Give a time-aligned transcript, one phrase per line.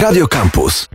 [0.00, 0.88] Radio Campus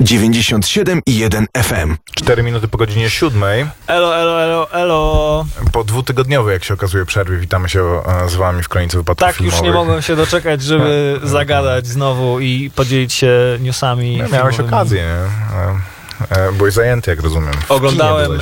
[0.00, 1.96] 97,1 FM.
[2.14, 3.42] 4 minuty po godzinie 7.
[3.86, 5.46] Elo, elo, elo, elo.
[5.72, 9.40] Po dwutygodniowej, jak się okazuje, przerwie witamy się e, z wami w Kronicy Wypadków Tak,
[9.40, 9.64] już Filmowych.
[9.64, 14.16] nie mogłem się doczekać, żeby zagadać znowu i podzielić się newsami.
[14.16, 16.36] No, Miałeś okazję, nie?
[16.36, 17.54] E, e, Byłeś zajęty, jak rozumiem.
[17.66, 18.40] W Oglądałem e,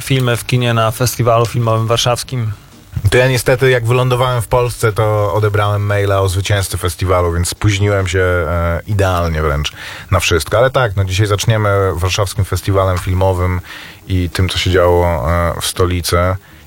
[0.00, 2.52] filmy w kinie na festiwalu filmowym warszawskim.
[3.10, 8.08] To ja niestety, jak wylądowałem w Polsce, to odebrałem maila o zwycięzcy festiwalu, więc spóźniłem
[8.08, 9.72] się e, idealnie wręcz
[10.10, 10.58] na wszystko.
[10.58, 13.60] Ale tak, no dzisiaj zaczniemy warszawskim festiwalem filmowym
[14.08, 16.16] i tym, co się działo e, w stolicy.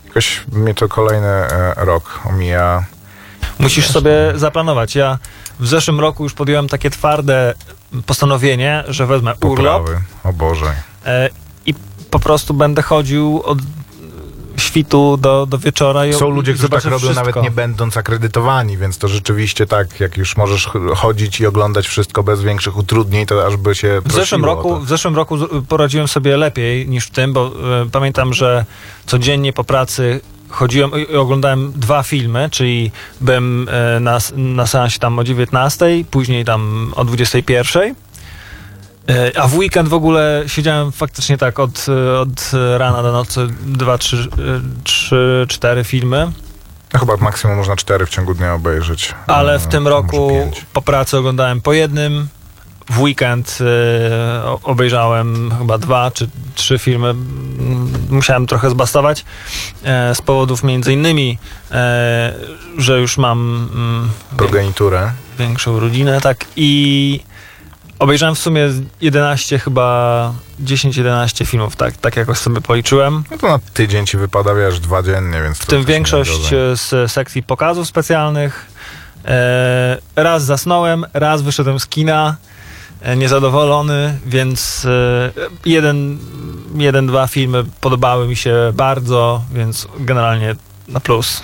[0.06, 2.86] Jakoś mnie to kolejny e, rok omija.
[3.60, 4.96] Musisz sobie zaplanować.
[4.96, 5.18] Ja
[5.60, 7.54] w zeszłym roku już podjąłem takie twarde
[8.06, 10.02] postanowienie, że wezmę urlop Poprawy.
[10.24, 10.74] O Boże.
[11.06, 11.30] e,
[11.66, 11.74] i
[12.12, 13.58] po prostu będę chodził od
[14.62, 17.26] świtu do, do wieczora i Są ludzie, którzy tak robią wszystko.
[17.26, 21.88] nawet nie będąc akredytowani, więc to rzeczywiście tak, jak już możesz ch- chodzić i oglądać
[21.88, 26.08] wszystko bez większych utrudnień, to aż by się W zeszłym, roku, w zeszłym roku poradziłem
[26.08, 28.66] sobie lepiej niż w tym, bo e, pamiętam, że
[29.06, 32.92] codziennie po pracy chodziłem i oglądałem dwa filmy, czyli
[33.22, 37.96] byłem e, na, na seansie tam o 19, później tam o 21.
[39.10, 43.48] E, A w weekend w ogóle siedziałem faktycznie tak od, e, od rana do nocy
[43.66, 46.32] dwa, trzy, e, trzy, cztery filmy.
[46.94, 49.14] No, chyba maksimum można cztery w ciągu dnia obejrzeć.
[49.28, 52.28] Ale w tym roku po pracy oglądałem po jednym.
[52.90, 53.58] W weekend
[54.64, 57.10] obejrzałem chyba dwa czy trzy filmy.
[57.10, 59.26] Mm, Musiałem trochę zbastować
[60.14, 61.38] z powodów między innymi,
[62.78, 65.12] że już mam mm, Progeniturę.
[65.40, 67.20] większą rodzinę, tak i
[68.02, 68.70] obejrzałem w sumie
[69.02, 70.34] 11 chyba
[70.64, 73.24] 10-11 filmów, tak, tak jakoś sobie policzyłem.
[73.32, 77.12] No to na tydzień ci wypada, wiesz, dwa dziennie, więc W tym większość e, z
[77.12, 78.66] sekcji pokazów specjalnych.
[79.26, 82.36] E, raz zasnąłem, raz wyszedłem z kina
[83.02, 85.32] e, niezadowolony, więc e,
[85.66, 86.18] jeden,
[86.76, 90.56] jeden, dwa filmy podobały mi się bardzo, więc generalnie
[90.88, 91.44] na plus.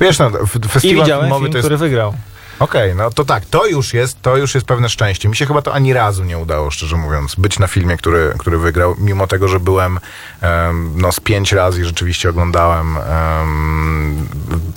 [0.00, 1.58] Wiesz, no, f- I festiwal widziałem film, jest...
[1.58, 2.14] który wygrał.
[2.58, 5.28] Okej, no to tak, to już jest, to już jest pewne szczęście.
[5.28, 8.58] Mi się chyba to ani razu nie udało, szczerze mówiąc, być na filmie, który, który
[8.58, 9.98] wygrał, mimo tego, że byłem
[10.40, 14.28] em, no, z pięć razy i rzeczywiście oglądałem em,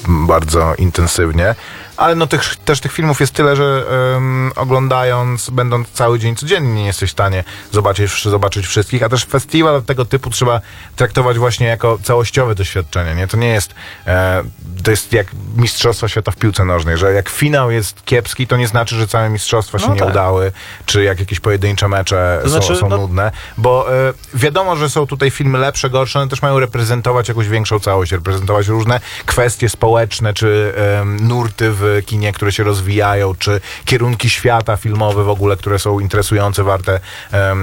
[0.08, 1.56] bardzo intensywnie.
[2.00, 3.84] Ale no tych, też tych filmów jest tyle, że
[4.16, 9.26] em, oglądając, będąc cały dzień codziennie, nie jesteś w stanie zobaczyć, zobaczyć wszystkich, a też
[9.26, 10.62] festiwal tego typu trzeba
[10.96, 13.28] traktować właśnie jako całościowe doświadczenie, nie?
[13.28, 13.76] To nie jest,
[14.08, 14.44] e,
[14.84, 18.68] to jest jak Mistrzostwa Świata w piłce nożnej, że jak finał jest kiepski, to nie
[18.68, 20.10] znaczy, że całe mistrzostwa się No nie tak.
[20.10, 20.52] udały,
[20.86, 24.90] czy jak jakieś pojedyncze mecze To są, znaczy, są no- nudne, bo e, wiadomo, że
[24.90, 29.70] są tutaj filmy lepsze, gorsze, one też mają reprezentować jakąś większą całość, reprezentować różne kwestie
[29.70, 35.58] społeczne, czy em, nurty w kinie, które się rozwijają, czy kierunki świata filmowe w ogóle,
[35.58, 37.00] które są interesujące, warte,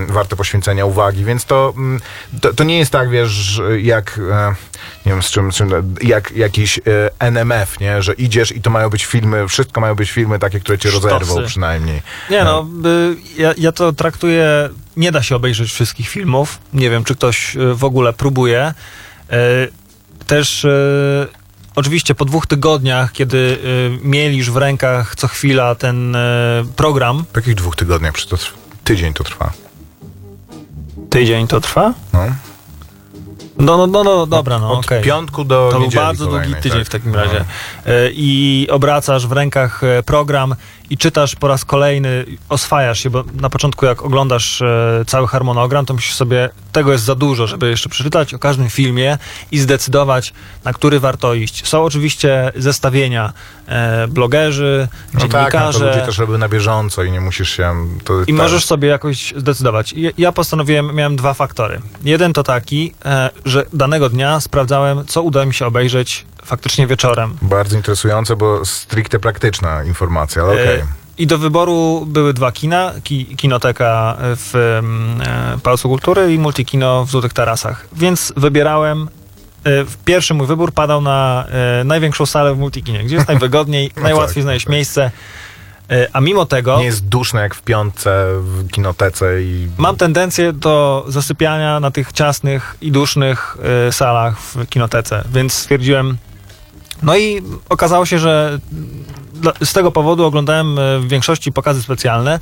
[0.08, 2.00] warte poświęcenia uwagi, więc to, mm,
[2.40, 4.54] to, to nie jest tak, wiesz, jak e,
[5.06, 6.82] nie wiem z czym, z czym jak jakiś e,
[7.18, 10.78] NMF, nie, że idziesz i to mają być filmy, wszystko mają być filmy takie, które
[10.78, 11.08] cię Sztosy.
[11.08, 12.02] rozerwą przynajmniej.
[12.30, 16.58] Nie no, y, ja, ja to traktuję, nie da się obejrzeć wszystkich filmów.
[16.72, 18.74] Nie wiem, czy ktoś w ogóle próbuje.
[20.26, 20.66] Też
[21.76, 26.18] oczywiście po dwóch tygodniach, kiedy y, mielisz w rękach co chwila ten y,
[26.76, 28.52] program, jakich dwóch tygodniach, przecież
[28.84, 29.52] tydzień to trwa.
[31.10, 31.94] tydzień to trwa?
[32.12, 32.20] No.
[33.58, 35.02] No, no, no, no dobra, no okej.
[35.02, 36.86] piątku do To był bardzo długi tydzień tak?
[36.86, 37.16] w takim No.
[37.24, 37.40] razie.
[37.86, 40.54] E, I obracasz w rękach e, program
[40.90, 45.86] i czytasz po raz kolejny, oswajasz się, bo na początku jak oglądasz e, cały harmonogram,
[45.86, 49.18] to myślisz sobie, tego jest za dużo, żeby jeszcze przeczytać o każdym filmie
[49.52, 50.32] i zdecydować,
[50.64, 51.66] na który warto iść.
[51.68, 53.32] Są oczywiście zestawienia
[54.08, 55.78] blogerzy, No tak, no dziennikarze.
[55.80, 57.74] to ludzie też robią na bieżąco i nie musisz się...
[58.04, 58.34] To, I tak.
[58.34, 59.94] możesz sobie jakoś zdecydować.
[60.18, 61.80] Ja postanowiłem, miałem dwa faktory.
[62.04, 62.92] Jeden to taki,
[63.46, 67.36] że danego dnia sprawdzałem, co uda mi się obejrzeć faktycznie wieczorem.
[67.42, 70.78] Bardzo interesujące, bo stricte praktyczna informacja, ale okej.
[70.78, 70.86] E,
[71.18, 72.92] I do wyboru były dwa kina.
[73.04, 75.20] Ki, kinoteka w mm,
[75.54, 77.86] e, Pałacu Kultury i multikino w Złotych Tarasach.
[77.92, 79.08] Więc wybierałem.
[79.64, 79.70] e,
[80.04, 81.44] Pierwszy mój wybór padał na
[81.80, 84.72] e, największą salę w multikinie, gdzie jest najwygodniej, No najłatwiej tak, znaleźć tak.
[84.72, 85.10] miejsce.
[85.90, 89.68] E, A mimo tego Nie jest duszne jak w piątce w kinotece i...
[89.78, 93.56] mam tendencję do zasypiania na tych ciasnych i dusznych
[93.88, 96.16] e, salach w kinotece, więc stwierdziłem.
[97.02, 98.58] No i okazało się, że
[99.64, 102.40] z tego powodu oglądałem e, w większości pokazy specjalne.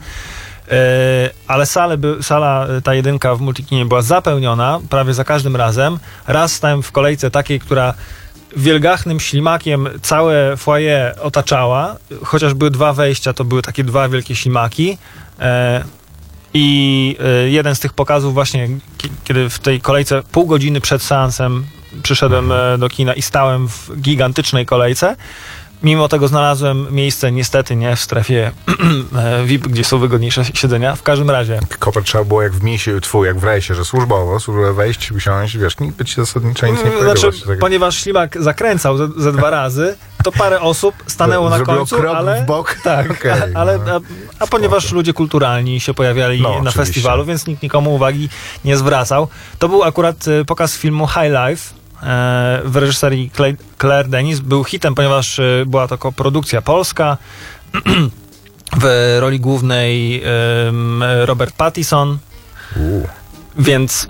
[1.46, 5.98] Ale sale by, sala, ta jedynka w Multikinie była zapełniona prawie za każdym razem.
[6.26, 7.94] Raz stałem w kolejce takiej, która
[8.56, 14.98] wielgachnym ślimakiem całe foyer otaczała, chociaż były dwa wejścia, to były takie dwa wielkie ślimaki.
[15.40, 15.84] E,
[16.54, 18.68] I e, jeden z tych pokazów właśnie,
[18.98, 21.66] ki- kiedy w tej kolejce pół godziny przed seansem
[22.02, 25.16] przyszedłem e, do kina i stałem w gigantycznej kolejce.
[25.84, 28.50] Mimo tego znalazłem miejsce, niestety nie w strefie
[29.16, 30.96] e, VIP, gdzie są wygodniejsze siedzenia.
[30.96, 34.40] W każdym razie Koper trzeba było jak w misie, twój, jak w rejsie, że służbowo,
[34.40, 37.16] służbowo wejść, usiąść, wiesz, nikt by ci zasadniczo nic nie powiedział.
[37.32, 42.16] Znaczy, ponieważ ślimak zakręcał ze, ze dwa razy, to parę osób stanęło na końcu, krok
[42.16, 42.76] ale w bok?
[42.84, 43.92] tak, Okej, ale no.
[43.94, 44.00] a,
[44.38, 46.78] a ponieważ ludzie kulturalni się pojawiali No, na oczywiście.
[46.80, 48.28] festiwalu, więc nikt nikomu uwagi
[48.64, 49.28] nie zwracał.
[49.58, 51.83] To był akurat e, pokaz filmu High Life
[52.64, 53.30] w reżyserii
[53.78, 54.40] Claire Denis.
[54.40, 57.16] Był hitem, ponieważ e, była to koprodukcja polska.
[58.80, 60.22] W roli głównej
[61.24, 62.18] Robert Pattinson,
[62.76, 63.08] Uuu.
[63.58, 64.08] Więc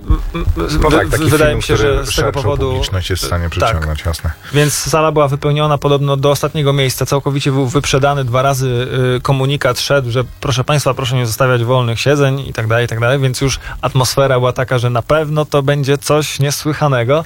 [0.81, 3.51] No tak, wydaje film, mi się, że z tego powodu publiczność jest w stanie tak,
[3.51, 4.31] przyciągnąć, jasne.
[4.53, 7.05] więc sala była wypełniona podobno do ostatniego miejsca.
[7.05, 8.23] Całkowicie był wyprzedany.
[8.23, 8.87] Dwa razy
[9.17, 12.87] y, komunikat szedł, że proszę Państwa, proszę nie zostawiać wolnych siedzeń i tak dalej, i
[12.87, 13.19] tak dalej.
[13.19, 17.25] Więc już atmosfera była taka, że na pewno to będzie coś niesłychanego.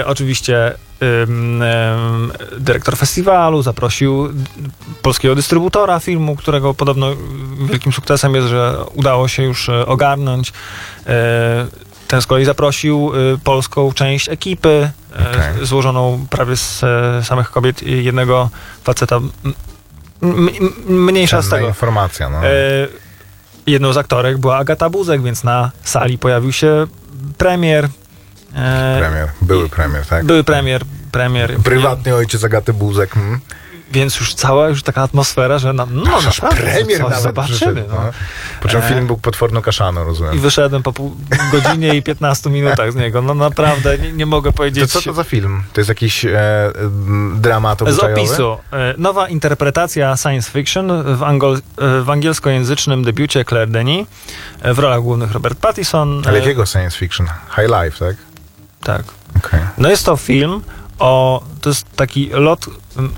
[0.00, 0.74] Y, oczywiście
[2.58, 4.28] dyrektor festiwalu zaprosił
[5.02, 7.06] polskiego dystrybutora filmu, którego podobno
[7.68, 10.48] wielkim sukcesem jest, że udało się już y, ogarnąć.
[10.48, 10.52] Y,
[12.08, 15.66] ten z kolei zaprosił y, polską część ekipy, y, Okej.
[15.66, 18.50] złożoną prawie z e, samych kobiet i jednego
[18.84, 19.20] faceta.
[20.86, 21.68] Mniejsza z tego.
[21.68, 22.46] informacja, no.
[22.46, 22.50] E,
[23.66, 26.86] jedną z aktorek była Agata Buzek, więc na sali pojawił się
[27.38, 27.88] premier.
[28.54, 30.24] E, Premier, były premier, tak?
[30.24, 30.82] Były premier,
[31.12, 31.56] premier.
[31.56, 33.16] Prywatny ojciec Agaty Buzek.
[33.16, 33.40] Mm.
[33.92, 37.84] Więc już cała już taka atmosfera, że na, no Aż naprawdę, premier coś zobaczymy.
[37.88, 37.94] No.
[37.94, 38.10] no.
[38.62, 38.88] Po czym E.
[38.88, 40.40] film był potworno kaszano, I rozumiem.
[40.40, 41.16] wyszedłem po pół
[41.52, 43.22] godzinie i 15 minutach z niego.
[43.22, 44.92] No naprawdę, nie, nie mogę To powiedzieć.
[44.92, 45.62] co to za film?
[45.72, 46.30] To jest jakiś e,
[46.76, 48.20] m, dramat Z obyczajowy?
[48.20, 48.58] opisu.
[48.72, 51.60] E, Nowa interpretacja science fiction w, angol, e,
[52.02, 54.06] w angielskojęzycznym debiucie Claire Denis.
[54.62, 56.22] E, W rolach głównych Robert Pattinson.
[56.26, 57.26] Ale e, jakiego science fiction?
[57.56, 58.16] High Life, tak?
[58.82, 59.02] Tak.
[59.36, 59.60] Okej.
[59.78, 60.62] No jest to film
[60.98, 61.42] o...
[61.60, 62.66] To jest taki lot...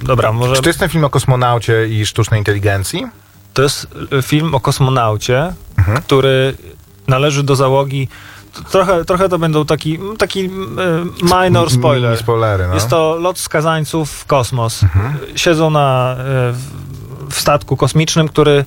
[0.02, 0.56] Dobra, może...
[0.56, 3.06] Czy to jest ten film o kosmonaucie i sztucznej inteligencji?
[3.54, 3.86] To jest
[4.18, 6.02] e, film o kosmonaucie, Mhm.
[6.02, 6.56] który
[7.06, 8.08] należy do załogi...
[8.70, 10.50] Trochę, trochę to będą taki, taki
[11.42, 12.10] minor spoiler.
[12.10, 12.74] Mini spoilery, no.
[12.74, 14.82] Jest to lot skazańców w kosmos.
[14.82, 15.16] Mhm.
[15.36, 16.16] Siedzą na,
[16.52, 16.60] w,
[17.30, 18.64] w statku kosmicznym, który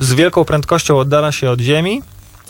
[0.00, 2.02] z wielką prędkością oddala się od Ziemi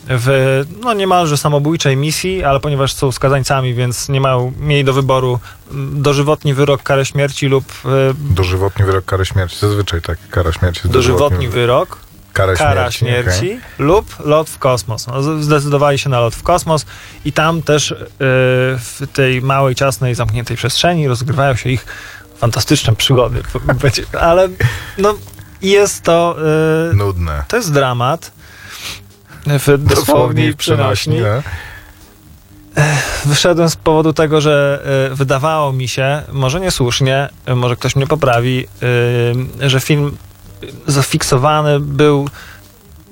[0.07, 5.39] w no niemalże samobójczej misji, ale ponieważ są skazańcami, więc nie mają, mieli do wyboru
[5.71, 9.57] m, dożywotni wyrok, karę śmierci lub e, Dożywotni wyrok kary śmierci.
[9.59, 11.97] Zazwyczaj tak, kara śmierci jest dożywotni wyrok,
[12.33, 13.85] Kara kara śmierci, śmierci okej.
[13.87, 15.07] lub lot w kosmos.
[15.07, 16.85] No, zdecydowali się na lot w kosmos
[17.25, 21.85] i tam też e, w tej małej, ciasnej, zamkniętej przestrzeni rozgrywają się ich
[22.37, 23.43] fantastyczne przygody.
[24.21, 24.49] Ale
[24.97, 25.13] no,
[25.61, 26.35] jest to...
[26.91, 27.43] e, Nudne.
[27.47, 28.31] To jest dramat.
[29.47, 31.19] W dosłownie i przenośni.
[31.19, 31.27] no.
[33.25, 38.07] Wyszedłem z powodu tego, że e, wydawało mi się, może niesłusznie, e, może ktoś mnie
[38.07, 38.67] poprawi,
[39.61, 40.17] e, że film
[40.87, 42.29] zafiksowany był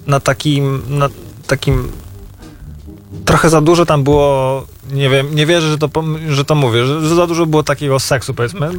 [0.07, 1.09] na takim, na
[1.47, 1.91] takim
[3.25, 5.89] trochę za dużo tam było, nie wiem, nie wierzę, że to,
[6.29, 8.71] że to mówię, że, że za dużo było takiego seksu, powiedzmy,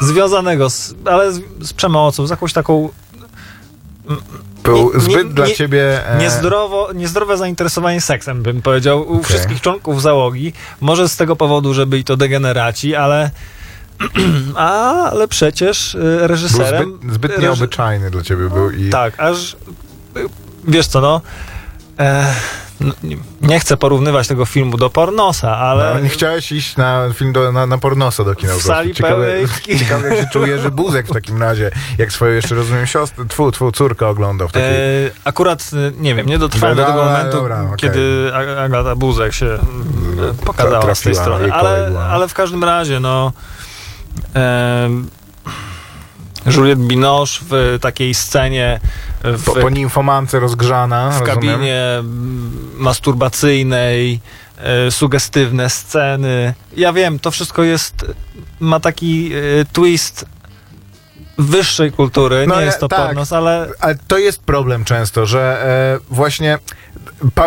[0.00, 2.88] związanego z, ale z, z przemocą, z jakąś taką
[4.62, 6.08] Był Nie- zbyt nie- dla nie- ciebie...
[6.08, 9.24] E, Niezdrowo, niezdrowe zainteresowanie seksem, bym powiedział, u Okej.
[9.24, 10.52] wszystkich członków załogi.
[10.80, 13.30] Może z tego powodu, że byli to degeneraci, ale.
[14.56, 16.98] ale przecież y, był reżyserem.
[17.02, 18.90] zbyt, zbyt reży- nieobyczajny dla ciebie był i...
[18.90, 19.52] Tak, aż.
[19.52, 19.56] y,
[20.64, 21.20] Wiesz co, no.
[21.98, 22.71] E, no,
[23.02, 25.94] nie- nie chcę porównywać tego filmu do pornosa, ale.
[25.94, 28.52] No, nie chciałeś iść na film do, na, na pornosa do kina.
[28.54, 29.26] W sali ciekawe,
[29.78, 33.52] ciekawe, jak się czuje, że Buzek w takim razie, jak swoją jeszcze, rozumiem, siostrę, twu,
[33.52, 34.68] twu córkę oglądał w takiej...
[35.06, 37.76] E, akurat, y, nie wiem, nie dotrwałem do tego momentu, dobra, okej.
[37.76, 41.52] kiedy Ag- Agata Buzek się mm, pokazała z tej strony.
[41.52, 43.32] Ale, ale w każdym razie, no...
[44.34, 45.10] em,
[46.46, 48.80] Juliette Binoche w takiej scenie
[49.24, 51.34] w, po, po nimfomance rozgrzana, w rozumiem.
[51.34, 51.82] kabinie
[52.76, 54.20] masturbacyjnej,
[54.58, 56.54] e, sugestywne sceny.
[56.76, 58.06] Ja wiem, to wszystko jest,
[58.60, 60.26] ma taki e, twist
[61.38, 63.06] wyższej kultury, No, nie jest to tak.
[63.06, 65.64] pornos, ale Ale to jest problem często, że
[66.00, 66.58] e, właśnie
[67.34, 67.46] pa,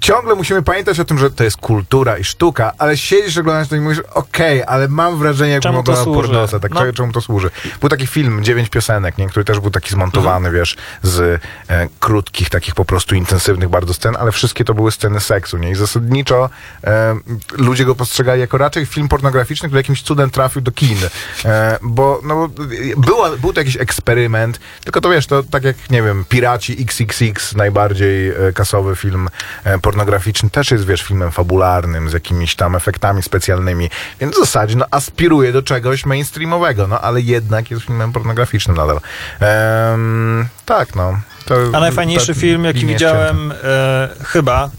[0.00, 3.76] ciągle musimy pamiętać o tym, że to jest kultura i sztuka, ale siedzisz oglądasz to
[3.76, 6.92] i mówisz, okej, ale mam wrażenie, jakbym oglądał pornosa, tak No.
[6.92, 7.50] czemu- to służy.
[7.80, 10.54] Był taki film, Dziewięć piosenek, nie, który też był taki zmontowany, Mhm.
[10.54, 15.20] wiesz, z e, krótkich, takich po prostu intensywnych bardzo scen, ale wszystkie to były sceny
[15.20, 15.70] seksu, nie?
[15.70, 16.50] I zasadniczo
[16.84, 17.16] e,
[17.58, 20.98] ludzie go postrzegali jako raczej film pornograficzny, który jakimś cudem trafił do kin.
[21.44, 22.48] E, bo no,
[22.96, 26.76] bo była, był to jakiś eksperyment, tylko to wiesz, to tak jak, nie wiem, Piraci
[26.80, 29.28] XXX, najbardziej e, kasowy film
[29.64, 33.90] e, pornograficzny, też jest, wiesz, filmem fabularnym, z jakimiś tam efektami specjalnymi,
[34.20, 39.00] więc w zasadzie, no, aspiruje do czegoś mainstreamowego, no, ale jednak jest filmem pornograficznym nadal.
[39.40, 41.20] Em, tak, no.
[41.44, 44.70] To, A najfajniejszy ta film, jaki widziałem, e, chyba,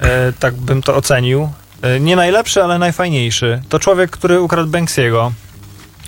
[0.00, 1.50] e, tak bym to ocenił,
[1.82, 5.32] e, nie najlepszy, ale najfajniejszy, to człowiek, który ukradł Banksiego.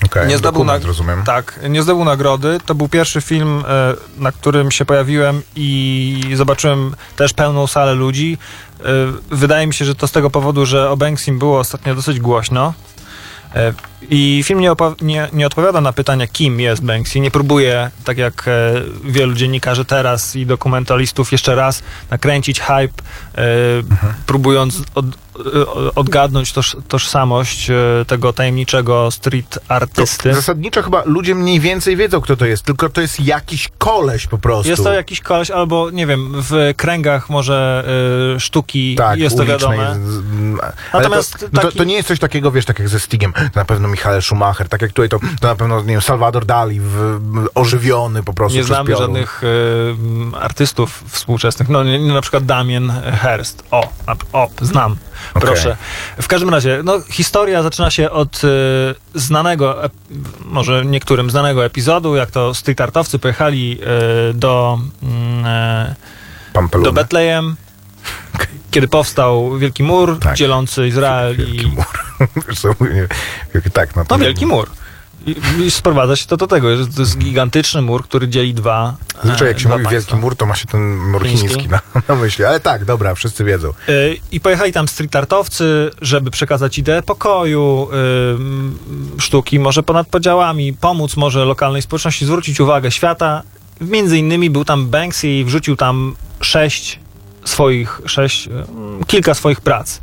[0.04, 1.22] Okej, nie zdobył dokument, rozumiem.
[1.22, 2.60] Tak, nie zdobył nagrody.
[2.66, 8.38] To był pierwszy film, e, na którym się pojawiłem i zobaczyłem też pełną salę ludzi.
[8.80, 8.84] E,
[9.30, 12.74] Wydaje mi się, że to z tego powodu, że o Banksim było ostatnio dosyć głośno.
[14.02, 17.20] E, I film nie, nie, nie odpowiada na pytania, kim jest Banksy.
[17.20, 23.02] Nie próbuje, tak jak e, wielu dziennikarzy teraz i dokumentalistów, jeszcze raz nakręcić hype,
[23.34, 23.42] e,
[24.26, 25.10] próbując od, e,
[25.94, 27.74] odgadnąć toż, tożsamość e,
[28.06, 30.34] tego tajemniczego street artysty.
[30.34, 34.38] Zasadniczo chyba ludzie mniej więcej wiedzą, kto to jest, tylko to jest jakiś koleś po
[34.38, 34.70] prostu.
[34.70, 37.84] Jest to jakiś koleś, albo nie wiem, w kręgach może
[38.36, 39.88] y, sztuki tak, jest to wiadome.
[39.88, 43.00] ale Natomiast to, no to, taki- to nie jest coś takiego, wiesz, tak jak ze
[43.00, 46.00] Stigiem, to na pewno Michael Schumacher, tak jak tutaj to, to na pewno, nie wiem,
[46.00, 47.18] Salvador Dali, w,
[47.54, 49.02] ożywiony po prostu Nie znamy piorun.
[49.04, 51.68] żadnych y, artystów współczesnych.
[51.68, 53.64] No, nie, na przykład Damien Hirst.
[53.70, 53.88] O,
[54.32, 54.96] o znam.
[55.34, 55.42] Okej.
[55.48, 55.76] Proszę.
[56.22, 58.48] W każdym razie, no, historia zaczyna się od y,
[59.14, 59.90] znanego, ep-
[60.44, 63.78] może niektórym znanego epizodu, jak to street artowcy pojechali
[64.30, 65.94] y, do, mm, e,
[66.82, 67.56] do Betlejem,
[68.72, 70.36] kiedy powstał Wielki Mur Tak.
[70.36, 71.84] dzielący Izrael Wielki i mur.
[73.72, 74.68] Tak, no to No wielki mur.
[75.66, 78.96] I, sprowadza się to do tego, że to jest gigantyczny mur, który dzieli dwa.
[79.22, 79.90] Zazwyczaj jak e, się mówi państwa.
[80.12, 81.48] wielki mur, to ma się ten mur Chiński.
[81.48, 83.68] chiński na, na myśli, ale tak, dobra, wszyscy wiedzą.
[83.88, 88.78] Y, I pojechali tam street artowcy, żeby przekazać ideę pokoju, m,
[89.18, 93.42] sztuki, może ponad podziałami, pomóc może lokalnej społeczności, zwrócić uwagę świata.
[93.80, 96.98] Między innymi był tam Banksy i wrzucił tam sześć
[97.44, 98.50] swoich, sześć, y,
[99.06, 100.00] kilka swoich prac.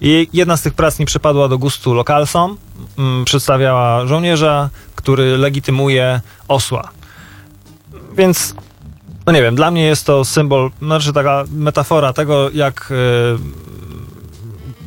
[0.00, 2.56] I jedna z tych prac nie przypadła do gustu lokalsom.
[2.98, 6.88] Mm, Przedstawiała żołnierza, który legitymuje osła.
[8.16, 8.54] Więc
[9.26, 13.71] no nie wiem, dla mnie jest to symbol, znaczy taka metafora tego, jak e,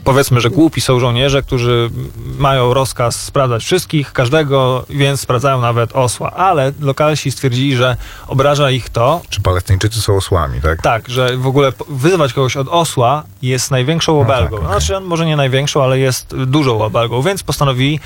[0.05, 1.89] powiedzmy, że głupi są żołnierze, którzy
[2.37, 6.31] mają rozkaz sprawdzać wszystkich, każdego, więc sprawdzają nawet osła.
[6.31, 7.97] Ale lokalsi stwierdzili, że
[8.27, 10.81] obraża ich to, Czy Palestyńczycy są osłami, tak?
[10.81, 14.57] tak, że w ogóle wyzywać kogoś od osła jest największą obelgą.
[14.57, 14.81] tak, okej.
[14.81, 17.99] Znaczy, może nie największą, ale jest dużą obelgą, więc postanowili,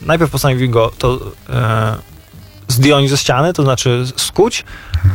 [0.00, 1.18] najpierw postanowili go to
[1.50, 2.13] e,
[2.74, 4.64] zdjąć ze ściany, to znaczy skuć,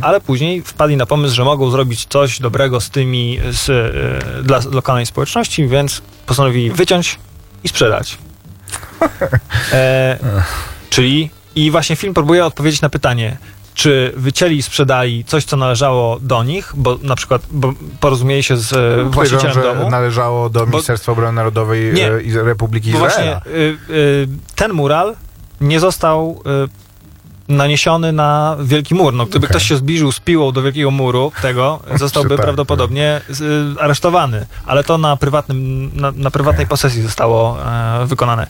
[0.02, 4.60] ale później wpadli na pomysł, że mogą zrobić coś dobrego z tymi, z, e, dla
[4.72, 7.18] lokalnej społeczności, więc postanowili wyciąć
[7.64, 8.18] i sprzedać.
[9.72, 10.18] E,
[10.90, 13.36] czyli i właśnie film próbuje odpowiedzieć na pytanie,
[13.74, 18.56] czy wycięli i sprzedali coś, co należało do nich, bo na przykład bo porozumieli się
[18.56, 19.90] z e, właścicielem Podejrzewam, że domu.
[19.90, 22.12] należało do Ministerstwa Obrony Narodowej Nie.
[22.12, 23.40] e, Iz- Republiki Bo Izraela.
[23.40, 25.16] właśnie y, y, ten mural
[25.60, 26.89] nie został y,
[27.50, 29.14] naniesiony na Wielki Mur.
[29.14, 29.50] No, gdyby Okej.
[29.56, 33.20] ktoś się zbliżył z piłą do Wielkiego Muru, tego, zostałby tak, prawdopodobnie
[33.76, 34.46] y, aresztowany.
[34.66, 38.46] Ale to na, prywatnym, na, na prywatnej posesji zostało e, wykonane.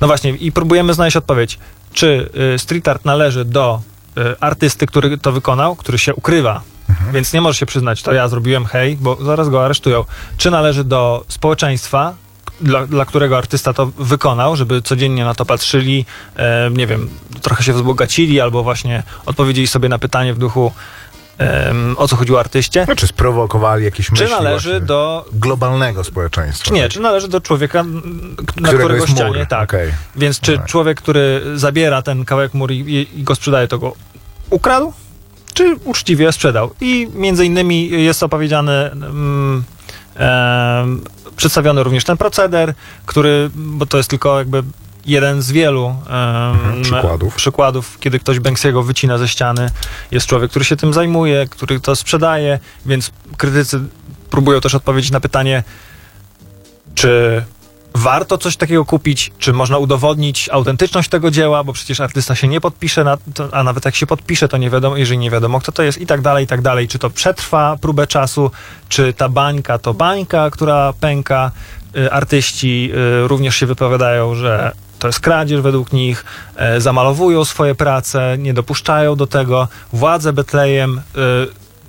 [0.00, 1.58] No właśnie, i próbujemy znaleźć odpowiedź,
[1.92, 3.80] czy y, street art należy do
[4.18, 7.12] y, artysty, który to wykonał, który się ukrywa, Mhm.
[7.12, 10.04] więc nie może się przyznać, to ja zrobiłem, hej, bo zaraz go aresztują.
[10.36, 12.14] Czy należy do społeczeństwa,
[12.60, 16.04] dla, dla którego artysta to wykonał, żeby codziennie na to patrzyli,
[16.36, 17.08] e, nie wiem,
[17.42, 20.72] trochę się wzbogacili, albo właśnie odpowiedzieli sobie na pytanie w duchu,
[21.38, 22.84] em, o co chodziło artyście.
[22.88, 26.64] No, czy sprowokowali jakieś myśli Czy należy do globalnego społeczeństwa?
[26.64, 26.90] czy nie, tak?
[26.90, 29.68] czy należy do człowieka, na Którego którego ścianie, tak.
[29.74, 29.92] Okej.
[30.16, 33.92] Więc czy człowiek, który zabiera ten kawałek mur i, i- go sprzedaje, to go
[34.50, 34.92] ukradł,
[35.54, 36.70] czy uczciwie sprzedał?
[36.80, 39.64] I między innymi jest opowiedziany, mm,
[40.18, 41.04] em,
[41.36, 42.74] przedstawiony również ten proceder,
[43.06, 44.62] który, bo to jest tylko jakby
[45.06, 47.34] jeden z wielu em, przykładów.
[47.34, 49.70] przykładów, kiedy ktoś Banksiego wycina ze ściany.
[50.10, 53.80] Jest człowiek, który się tym zajmuje, który to sprzedaje, więc krytycy
[54.30, 55.62] próbują też odpowiedzieć na pytanie,
[56.94, 57.44] czy
[57.94, 62.60] warto coś takiego kupić, czy można udowodnić autentyczność tego dzieła, bo przecież artysta się nie
[62.60, 65.72] podpisze, na to, a nawet jak się podpisze, to nie wiadomo, jeżeli nie wiadomo, kto
[65.72, 66.88] to jest i tak dalej, i tak dalej.
[66.88, 68.50] Czy to przetrwa próbę czasu,
[68.88, 71.50] czy ta bańka to bańka, która pęka.
[71.96, 72.90] Y, Artyści
[73.24, 76.24] y, również się wypowiadają, że to jest kradzież według nich,
[76.56, 79.68] e, zamalowują swoje prace, nie dopuszczają do tego.
[79.92, 81.02] Władze Betlejem y,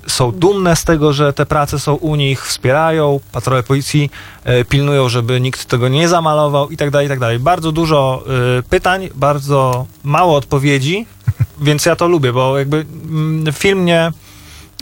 [0.08, 4.10] są dumne z tego, że te prace są u nich, wspierają, patrole policji
[4.44, 7.39] e, pilnują, żeby nikt tego nie zamalował i tak dalej, i tak dalej.
[7.39, 8.24] Bardzo dużo
[8.60, 11.06] y, pytań, bardzo mało odpowiedzi,
[11.62, 14.12] więc ja to lubię, bo jakby mm, film nie,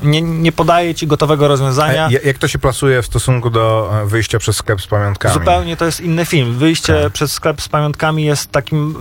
[0.04, 2.10] nie, nie podaje ci gotowego rozwiązania.
[2.12, 5.34] Ja- jak to się plasuje w stosunku do e, wyjścia przez sklep z pamiątkami?
[5.34, 6.54] Zupełnie to jest inny film.
[6.58, 7.14] Wyjście Tak.
[7.14, 8.96] przez sklep z pamiątkami jest takim,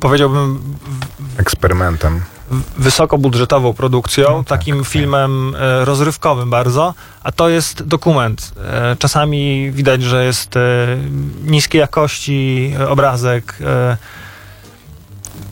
[0.00, 0.62] powiedziałbym,
[1.36, 2.20] Eksperymentem.
[2.78, 4.88] Wysokobudżetową produkcją, No tak, takim tak.
[4.88, 8.52] filmem e, rozrywkowym bardzo, a to jest dokument.
[8.64, 10.60] E, czasami widać, że jest e,
[11.44, 13.58] niskiej jakości obrazek.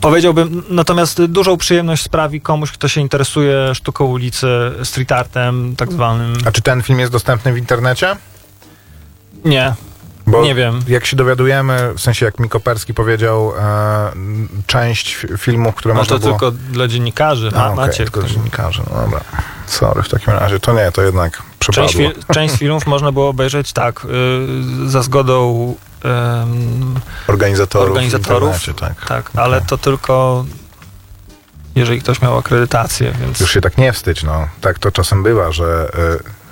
[0.01, 4.47] Powiedziałbym, natomiast dużą przyjemność sprawi komuś, kto się interesuje sztuką ulicy,
[4.83, 6.33] street artem, tak zwanym.
[6.45, 8.15] A czy ten film jest dostępny w internecie?
[9.45, 9.73] Nie,
[10.27, 10.79] Bo nie wiem.
[10.87, 14.11] jak się dowiadujemy, w sensie jak mi Koperski powiedział, e,
[14.67, 16.31] część fi- filmów, które No można to było...
[16.39, 17.49] tylko dla dziennikarzy.
[17.53, 18.81] A, Ma, okej, macie tylko ktoś- dziennikarzy.
[18.93, 19.19] No dobra.
[19.67, 20.59] Sorry, w takim razie.
[20.59, 21.83] To nie, to jednak przepadło.
[21.89, 24.05] Część, fil- część filmów można było obejrzeć tak,
[24.85, 27.87] y, za zgodą ym, Organizatorów.
[27.87, 28.55] organizatorów.
[28.79, 29.05] tak.
[29.05, 30.45] tak, ale to tylko
[31.75, 34.47] jeżeli ktoś miał akredytację, więc Już się tak nie wstydź, no.
[34.61, 35.89] Tak to czasem bywa, że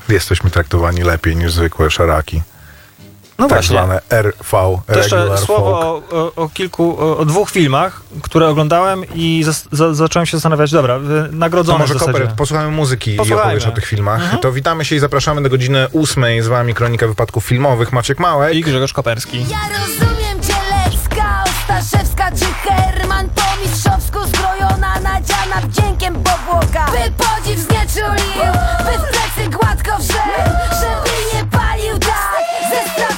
[0.10, 2.42] e, jesteśmy traktowani lepiej niż zwykłe szaraki.
[3.40, 3.78] No tak właśnie.
[3.78, 4.44] zwane RV,
[4.88, 6.14] To jeszcze regular słowo folk.
[6.14, 10.38] o, o, o kilku, o, o dwóch filmach, które oglądałem i zas, za, zacząłem się
[10.38, 11.96] zastanawiać, dobra, y, To nagrodzone może.
[11.96, 13.44] Koper, posłuchamy muzyki i Posłuchajmy.
[13.52, 14.22] opowiesz o tych filmach.
[14.22, 14.42] Mhm.
[14.42, 16.42] To witamy się i zapraszamy do godziny ósmej.
[16.42, 17.94] Z wami Kronika Wypadków Filmowych.
[17.94, 18.56] Maciek Małek.
[18.56, 19.40] I Grzegorz Koperski.
[19.50, 28.54] Ja rozumiem Cielecka, Ostaszewska czy Herman Po mistrzowsku zbrojona, nadziana wdziękiem powłoka By podziw znieczulił,
[28.86, 30.52] by w plecy gładko wszedł
[30.82, 33.15] Żeby nie palił tak, ze stratą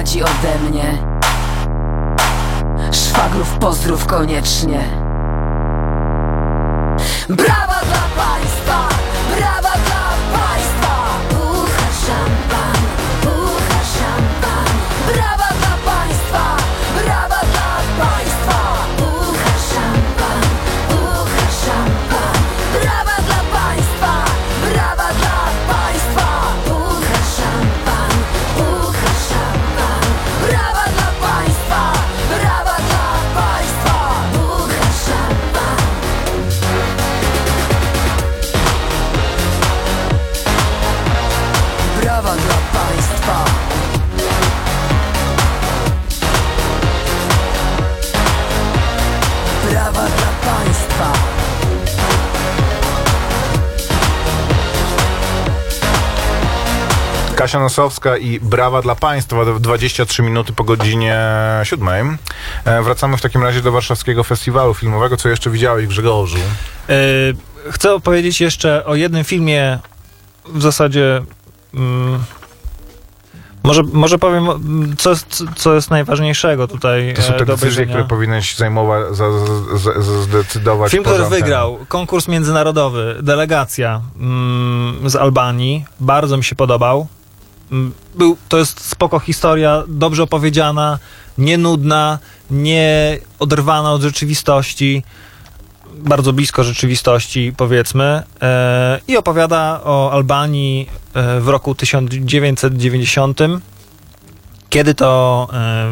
[0.00, 0.98] Bladzi ode mnie.
[2.92, 4.80] Szwagrów pozdrów koniecznie.
[7.28, 7.59] Brawa
[57.40, 59.44] Kasia Nosowska i brawa dla Państwa.
[59.44, 61.18] 23 minuty po godzinie
[61.62, 62.18] 7.
[62.64, 65.16] E, wracamy w takim razie do Warszawskiego Festiwalu Filmowego.
[65.16, 66.36] Co jeszcze widziałeś, Grzegorzu?
[66.90, 67.36] Y,
[67.70, 69.78] chcę opowiedzieć jeszcze o jednym filmie
[70.46, 71.22] w zasadzie
[71.74, 72.18] mm,
[73.62, 74.46] może, może powiem,
[74.98, 79.24] co, jest- co jest najważniejszego tutaj To są e, te decyzje, które powinieneś zajmować, za,
[79.76, 86.56] za, za, zdecydować Film, który wygrał, konkurs międzynarodowy, delegacja mm, z Albanii, bardzo mi się
[86.56, 87.08] podobał.
[88.14, 90.98] Był, to jest spoko historia, dobrze opowiedziana,
[91.38, 92.18] nie nudna,
[92.50, 95.02] nie oderwana od rzeczywistości,
[95.94, 103.40] bardzo blisko rzeczywistości, powiedzmy, e, i opowiada o Albanii e, w roku 1990,
[104.68, 105.90] kiedy to e,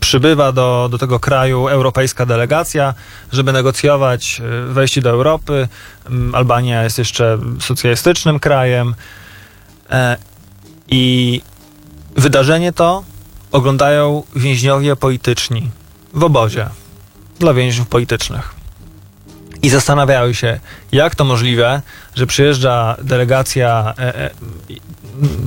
[0.00, 2.94] przybywa do, do tego kraju europejska delegacja,
[3.32, 5.68] żeby negocjować e, wejście do Europy.
[6.32, 8.94] Albania jest jeszcze socjalistycznym krajem.
[10.88, 11.42] I
[12.16, 13.04] wydarzenie to
[13.52, 15.70] oglądają więźniowie polityczni
[16.14, 16.68] w obozie
[17.38, 18.54] dla więźniów politycznych.
[19.62, 20.60] I zastanawiają się,
[20.92, 21.82] jak to możliwe,
[22.14, 24.30] że przyjeżdża delegacja e, e,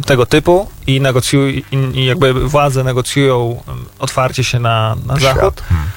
[0.05, 1.61] tego typu i negocjują,
[1.93, 5.89] i, jakby władze negocjują em, otwarcie się na, na zachód, Hmm.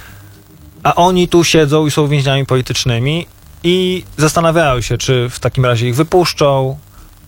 [0.82, 3.26] a oni tu siedzą i są więźniami politycznymi
[3.64, 6.78] i zastanawiają się, czy w takim razie ich wypuszczą.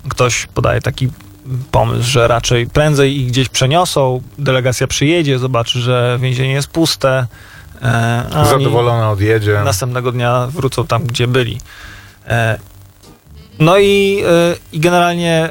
[0.08, 1.08] Ktoś podaje taki
[1.70, 7.26] pomysł, że raczej prędzej ich gdzieś przeniosą, delegacja przyjedzie, zobaczy, że więzienie jest puste.
[7.82, 9.60] e, Zadowolona odjedzie.
[9.64, 11.60] następnego dnia wrócą tam, gdzie byli.
[12.26, 12.58] E,
[13.58, 15.48] no i, e, i generalnie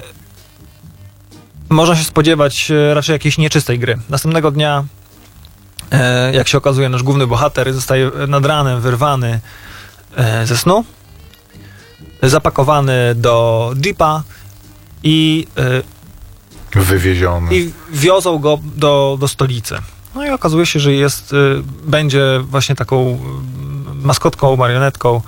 [1.69, 3.97] można się spodziewać e, raczej jakiejś nieczystej gry.
[4.09, 4.83] Następnego dnia,
[5.91, 9.39] e, jak się okazuje, nasz główny bohater zostaje nad ranem wyrwany
[10.15, 10.85] e, ze snu,
[12.23, 14.23] zapakowany do jeepa
[15.03, 15.81] i e,
[16.83, 17.55] Wywieziony.
[17.55, 19.75] i wiozą go do, do stolicy.
[20.15, 21.35] No i okazuje się, że jest, y,
[21.85, 23.17] będzie właśnie taką y,
[24.07, 25.21] maskotką, marionetką,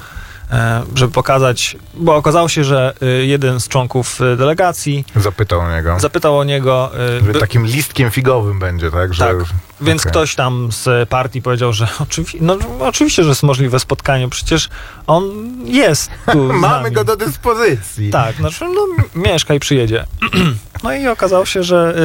[0.52, 6.00] e, żeby pokazać, bo okazało się, że jeden z członków delegacji Zapytał o niego.
[6.00, 9.14] zapytał o niego, by- takim listkiem figowym będzie, tak?
[9.14, 9.36] Że, tak,
[9.82, 10.12] więc okej.
[10.12, 14.70] ktoś tam z partii powiedział, że oczywi- no, oczywiście, że jest możliwe spotkanie, przecież
[15.08, 15.24] on
[15.66, 18.10] jest tu Mamy go do dyspozycji.
[18.10, 20.06] Tak, znaczy no, mieszka i przyjedzie.
[20.84, 21.96] No i okazało się, że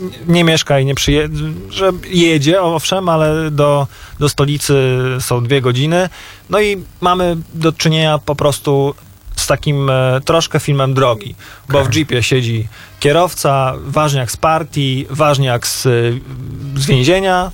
[0.00, 3.86] y, nie mieszka i nie przyjedzie, że jedzie, owszem, ale do,
[4.20, 6.08] do stolicy są dwie godziny.
[6.50, 8.94] No i mamy do czynienia po prostu
[9.44, 11.34] z takim e, troszkę filmem drogi,
[11.68, 11.92] bo Okej.
[11.92, 12.68] w jeepie siedzi
[13.00, 16.20] kierowca, ważniak z partii, ważniak z, y,
[16.76, 17.50] z więzienia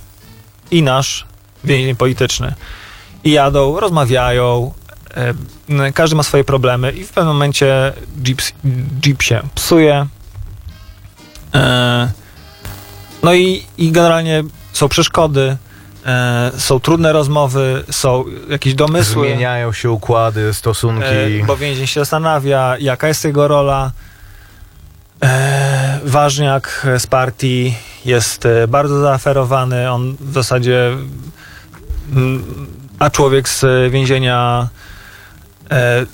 [0.71, 1.25] i nasz
[1.63, 2.53] więzień polityczny.
[3.23, 4.73] I jadą, rozmawiają,
[5.69, 7.93] e, każdy ma swoje problemy i w pewnym momencie
[8.25, 8.41] jeep,
[9.05, 10.07] jeep się psuje.
[11.55, 12.11] E,
[13.23, 15.57] no i, i generalnie są przeszkody,
[16.05, 19.27] e, są trudne rozmowy, są jakieś domysły.
[19.27, 21.41] Zmieniają się układy, stosunki.
[21.41, 23.91] E, bo więzień się zastanawia, jaka jest jego rola.
[25.23, 29.91] E, ważniak z partii jest e, bardzo zaaferowany.
[29.91, 30.97] On w zasadzie.
[32.99, 34.67] A człowiek z więzienia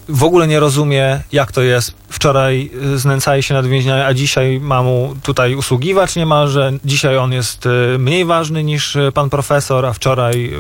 [0.09, 1.93] w ogóle nie rozumie, jak to jest.
[2.09, 6.73] Wczoraj e, znęcali się nad więźniami, a dzisiaj ma mu tutaj usługiwać niemalże.
[6.85, 10.51] Dzisiaj on jest e, mniej ważny niż e, pan profesor, a wczoraj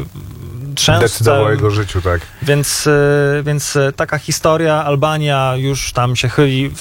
[0.77, 1.01] e, trzęsł.
[1.01, 2.21] Decydował o jego życiu, tak.
[2.41, 6.71] więc, e, więc e, taka historia, Albania już tam się chyli,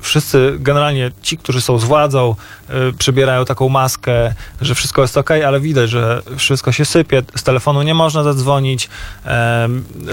[0.00, 2.36] wszyscy, generalnie ci, którzy są z władzą,
[2.68, 7.42] e, przybierają taką maskę, że wszystko jest ok, ale widać, że wszystko się sypie, z
[7.42, 8.88] telefonu nie można zadzwonić,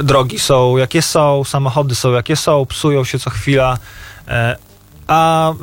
[0.03, 3.77] drogi są jakie są, samochody są jakie są, psują się co chwila,
[5.07, 5.53] a,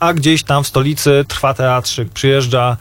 [0.00, 2.76] a gdzieś tam w stolicy trwa teatrzyk, przyjeżdża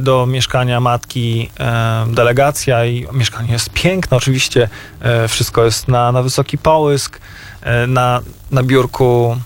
[0.00, 4.68] do mieszkania matki e, delegacja i mieszkanie jest piękne oczywiście,
[5.00, 7.20] e, wszystko jest na, na wysoki połysk,
[7.62, 9.36] e, na, na biurku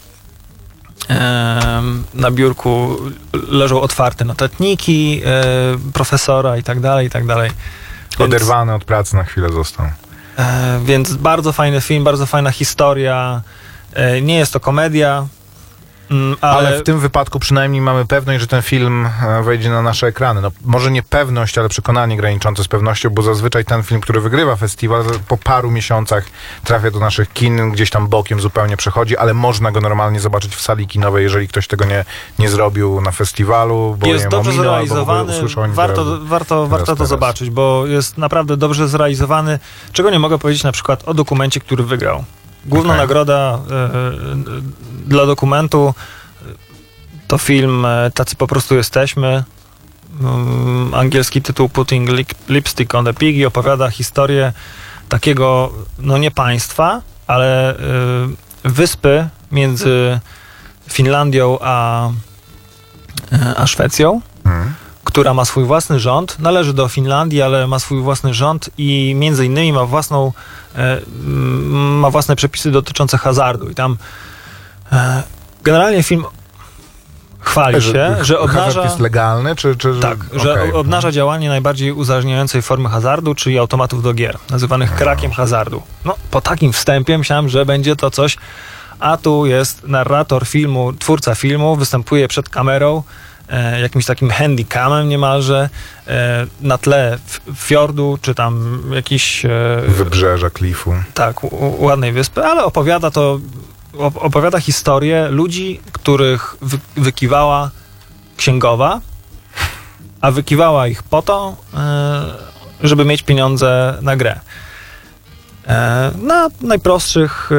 [2.14, 2.96] na biurku
[3.32, 5.42] leżą otwarte notatniki e,
[5.92, 7.50] profesora i tak dalej, i tak dalej.
[8.18, 9.86] Oderwany od pracy na chwilę został.
[10.38, 13.42] E, więc bardzo fajny film, bardzo fajna historia.
[13.92, 15.26] E, nie jest to komedia,
[16.14, 19.82] mm, ale, Ale w tym wypadku przynajmniej mamy pewność, że ten film e, wejdzie na
[19.82, 20.40] nasze ekrany.
[20.40, 24.56] No, może nie pewność, ale przekonanie graniczące z pewnością, bo zazwyczaj ten film, który wygrywa
[24.56, 26.24] festiwal, po paru miesiącach
[26.64, 30.60] trafia do naszych kin, gdzieś tam bokiem zupełnie przechodzi, ale można go normalnie zobaczyć w
[30.60, 32.04] sali kinowej, jeżeli ktoś tego nie,
[32.38, 35.32] nie zrobił na festiwalu, bo jest nie dobrze ominął, zrealizowany.
[35.74, 36.28] Warto, teraz.
[36.28, 37.08] warto, warto to teraz.
[37.08, 39.58] zobaczyć, bo jest naprawdę dobrze zrealizowany.
[39.92, 42.24] Czego nie mogę powiedzieć na przykład o dokumencie, który wygrał.
[42.66, 43.02] Główna Okej.
[43.02, 43.90] nagroda e, e,
[45.06, 45.94] dla dokumentu
[47.28, 49.44] to film e, Tacy po prostu jesteśmy.
[50.20, 54.52] Mm, angielski tytuł Putting Lip- Lipstick on the Pig i opowiada historię
[55.08, 57.74] takiego, no nie państwa, ale
[58.64, 60.20] wyspy między
[60.90, 62.08] Finlandią a,
[63.56, 64.74] a Szwecją, Mhm.
[65.04, 69.46] która ma swój własny rząd, należy do Finlandii, ale ma swój własny rząd i między
[69.46, 70.32] innymi ma własną,
[71.70, 73.70] ma własne przepisy dotyczące hazardu.
[73.70, 73.96] I tam
[74.92, 75.22] e,
[75.62, 76.24] generalnie film
[77.40, 78.84] chwali się, że obnaża...
[78.84, 79.76] jest legalny, czy...
[79.76, 80.72] czy Tak, że okej.
[80.72, 85.82] obnaża działanie najbardziej uzależniającej formy hazardu, czyli automatów do gier, nazywanych krakiem hazardu.
[86.04, 88.36] No, po takim wstępie myślałem, że będzie to coś,
[89.00, 93.02] a tu jest narrator filmu, twórca filmu, występuje przed kamerą, e,
[93.82, 95.68] jakimś takim handicamem niemalże,
[96.06, 97.18] e, na tle
[97.56, 99.44] fiordu, czy tam jakiś...
[99.44, 99.50] E,
[99.88, 100.94] Wybrzeża, klifu.
[101.14, 101.36] tak,
[101.78, 103.40] ładnej wyspy, ale opowiada to,
[103.92, 107.70] op- opowiada historię ludzi, których wy, wykiwała
[108.36, 109.00] księgowa,
[110.20, 112.24] a wykiwała ich po to, e,
[112.82, 114.40] żeby mieć pieniądze na grę.
[115.66, 117.56] E, na najprostszych e,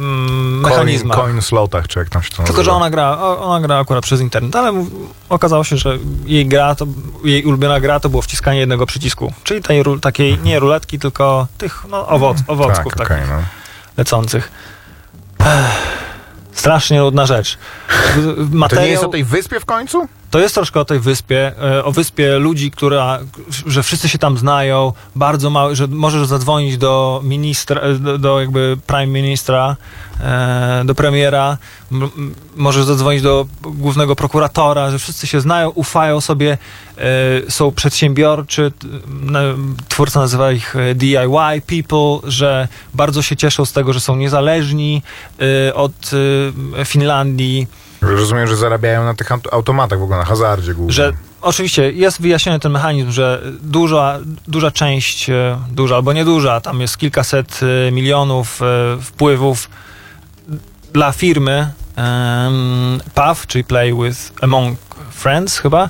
[0.00, 1.18] mm, Coin, mechanizmach.
[1.18, 2.64] coin slotach, czy jak tam się to Tylko, nazywa.
[2.64, 4.84] że ona gra, ona gra akurat przez internet, ale
[5.28, 6.86] okazało się, że jej gra, to,
[7.24, 9.32] jej ulubiona gra to było wciskanie jednego przycisku.
[9.44, 13.42] Czyli tej, takiej nie ruletki, tylko tych no, owoc, owocków tak, takich okej, no.
[13.96, 14.50] lecących.
[15.40, 15.46] Ech,
[16.52, 17.58] strasznie nudna rzecz.
[18.16, 20.08] W- To Materiał, nie jest o tej wyspie w końcu?
[20.30, 23.18] To jest troszkę o tej wyspie, e, o wyspie ludzi, która,
[23.66, 28.76] że wszyscy się tam znają, bardzo mały, że możesz zadzwonić do ministra, e, do, jakby
[28.86, 29.76] prime ministra,
[30.20, 31.58] e, do premiera,
[32.56, 36.58] możesz zadzwonić do głównego prokuratora, że wszyscy się znają, ufają sobie,
[37.48, 38.72] są przedsiębiorczy,
[39.88, 45.02] twórca nazywa ich DIY people, że bardzo się cieszą z tego, że są niezależni
[45.74, 46.10] od
[46.84, 47.66] Finlandii,
[48.02, 50.92] Rozumiem, że zarabiają na tych aut- automatach w ogóle, na hazardzie głównie.
[50.92, 56.80] że oczywiście jest wyjaśniony ten mechanizm, że duża, duża część, e, duża albo nieduża, tam
[56.80, 58.66] jest kilkaset e, milionów e,
[59.02, 59.70] wpływów
[60.92, 64.78] dla firmy um, PAF, czyli Play with Among
[65.12, 65.88] Friends chyba.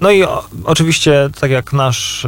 [0.00, 2.26] No i o, oczywiście, tak jak nasz,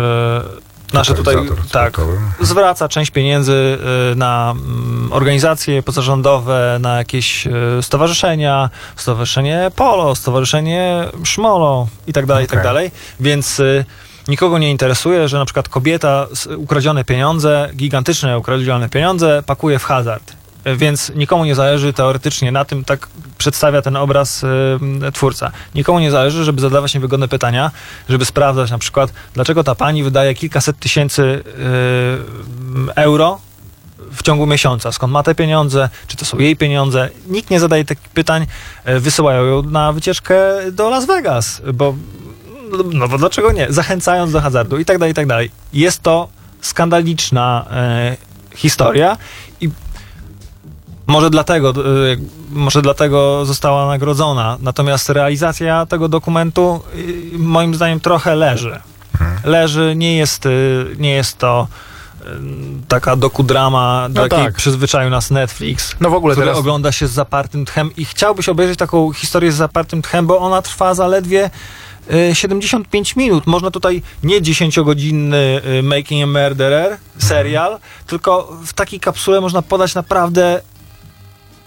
[0.99, 1.35] nasze tutaj,
[1.73, 2.19] tak, sportowy.
[2.41, 3.79] zwraca część pieniędzy
[4.13, 7.51] y, na mm, organizacje pozarządowe, na jakieś y,
[7.83, 12.91] stowarzyszenia, stowarzyszenie Polo, stowarzyszenie Szmolo i tak dalej, i tak dalej.
[13.21, 13.85] Więc y,
[14.29, 19.85] nikogo nie interesuje, że na przykład kobieta z- ukradzione pieniądze, gigantyczne ukradzione pieniądze pakuje w
[19.85, 20.36] hazard.
[20.67, 24.47] Y, Więc nikomu nie zależy teoretycznie na tym, tak przedstawia ten obraz y,
[25.13, 25.53] twórca.
[25.75, 27.71] Nikomu nie zależy, żeby zadawać niewygodne pytania,
[28.09, 33.41] żeby sprawdzać na przykład, dlaczego ta pani wydaje kilkaset tysięcy y, euro
[34.13, 34.93] w ciągu miesiąca.
[34.93, 35.89] Skąd ma te pieniądze?
[36.07, 37.09] Czy to są jej pieniądze?
[37.27, 38.47] Nikt nie zadaje takich pytań.
[38.89, 40.37] y, Wysyłają ją na wycieczkę
[40.73, 41.95] do Las Vegas, bo
[42.93, 43.67] no bo dlaczego nie?
[43.71, 45.51] Zachęcając do hazardu i tak dalej, i tak dalej.
[45.73, 46.29] Jest to
[46.61, 48.17] skandaliczna e,
[48.57, 49.17] historia
[51.07, 52.19] może dlatego, y,
[52.51, 54.59] może dlatego została nagrodzona.
[54.61, 58.81] Natomiast realizacja tego dokumentu y, moim zdaniem trochę leży.
[59.45, 61.69] Leży, nie jest, y, nie jest to
[62.89, 64.55] taka dokudrama, do No jakiej tak.
[64.55, 65.97] przyzwyczaił nas Netflix.
[66.01, 66.59] No w ogóle który teraz...
[66.59, 70.63] ogląda się z zapartym tchem i chciałbyś obejrzeć taką historię z zapartym tchem, bo ona
[70.63, 71.51] trwa zaledwie
[72.31, 73.47] y, 75 minut.
[73.47, 79.95] Można tutaj nie 10-godzinny y, Making a Murderer serial, tylko w takiej kapsule można podać
[79.95, 80.61] naprawdę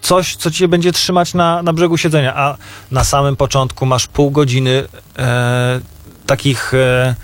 [0.02, 2.58] coś, co cię będzie trzymać na, na brzegu siedzenia, a
[2.92, 4.84] na samym początku masz pół godziny
[5.20, 5.80] e,
[6.26, 7.16] takich e,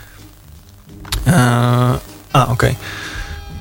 [1.27, 1.97] e,
[2.33, 2.75] a, okej.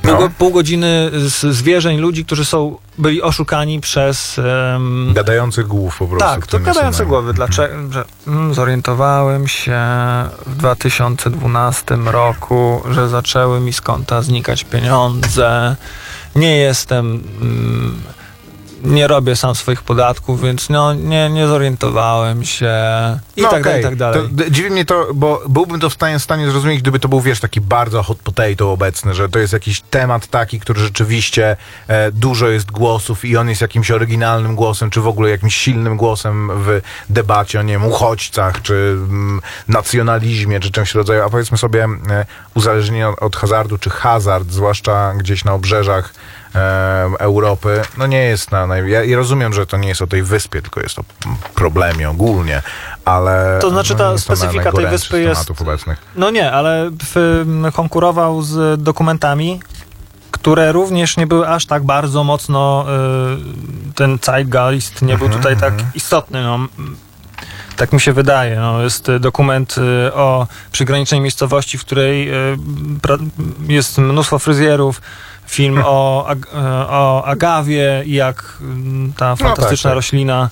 [0.02, 0.30] Pół, No.
[0.38, 6.28] pół godziny z zwierzeń, ludzi, którzy są, byli oszukani przez em, Gadających głów po prostu.
[6.28, 7.34] tak, to gadające głowy.
[7.34, 7.74] Dlaczego?
[7.92, 9.80] Że, mm, zorientowałem się
[10.46, 15.76] w 2012 roku, że zaczęły mi z konta znikać pieniądze.
[16.36, 17.22] Nie jestem.
[17.40, 18.02] Mm,
[18.84, 22.72] nie robię sam swoich podatków, więc no, nie, nie zorientowałem się.
[23.36, 23.80] I No tak dalej, okej.
[23.80, 24.28] i tak dalej.
[24.38, 27.20] To, dziwi mnie to, bo byłbym to w stanie, w stanie zrozumieć, gdyby to był,
[27.20, 31.56] wiesz, taki bardzo hot potato obecny, że to jest jakiś temat taki, który rzeczywiście
[31.88, 35.96] e, dużo jest głosów i on jest jakimś oryginalnym głosem, czy w ogóle jakimś silnym
[35.96, 41.58] głosem w debacie o, nie wiem, uchodźcach, czy mm, nacjonalizmie, czy czymś rodzaju, a powiedzmy
[41.58, 46.14] sobie e, uzależnienie od, od hazardu, czy hazard, zwłaszcza gdzieś na obrzeżach
[47.18, 48.66] Europy, no nie jest na...
[48.66, 51.04] naj- Ja, rozumiem, że to nie jest o tej wyspie, tylko jest o
[51.54, 52.62] problemie ogólnie,
[53.04, 53.58] ale...
[53.60, 55.98] To znaczy no, ta na specyfika tej wyspy jest- obecnych.
[56.16, 59.60] No nie, ale w, konkurował z dokumentami,
[60.30, 62.86] które również nie były aż tak bardzo mocno,
[63.90, 66.42] y, ten zeitgeist nie był tutaj tak istotny.
[66.42, 66.58] No.
[67.76, 68.56] Tak mi się wydaje.
[68.56, 69.74] No, jest y, dokument
[70.08, 72.30] y, o przygranicznej miejscowości, w której
[73.68, 75.00] jest mnóstwo fryzjerów,
[75.54, 79.94] film o, Ag- e, o Agawie i jak mm, ta fantastyczna tak.
[79.94, 80.50] roślina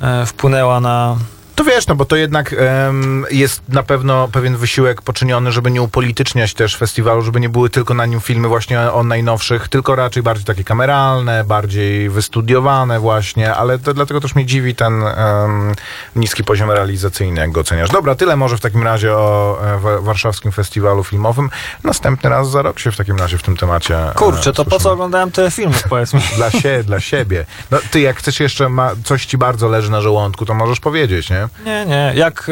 [0.00, 1.16] e, wpłynęła na...
[1.58, 5.82] To wiesz, no bo to jednak em, jest na pewno pewien wysiłek poczyniony, żeby nie
[5.82, 10.22] upolityczniać też festiwalu, żeby nie były tylko na nim filmy właśnie o najnowszych, tylko raczej
[10.22, 15.74] bardziej takie kameralne, bardziej wystudiowane właśnie, ale to, dlatego też mnie dziwi ten em,
[16.16, 17.90] niski poziom realizacyjny, jak go oceniasz.
[17.90, 21.50] Dobra, tyle może w takim razie o e, wa- warszawskim festiwalu filmowym.
[21.84, 24.78] Następny raz za rok się w takim razie w tym temacie e, Kurczę, to po
[24.80, 26.20] co oglądałem te filmy, powiedz mi.
[26.36, 27.46] Dla siebie, dla siebie.
[27.70, 31.30] No ty, jak chcesz jeszcze, ma, coś ci bardzo leży na żołądku, to możesz powiedzieć,
[31.30, 31.47] nie?
[31.64, 32.12] Nie, nie.
[32.16, 32.50] Jak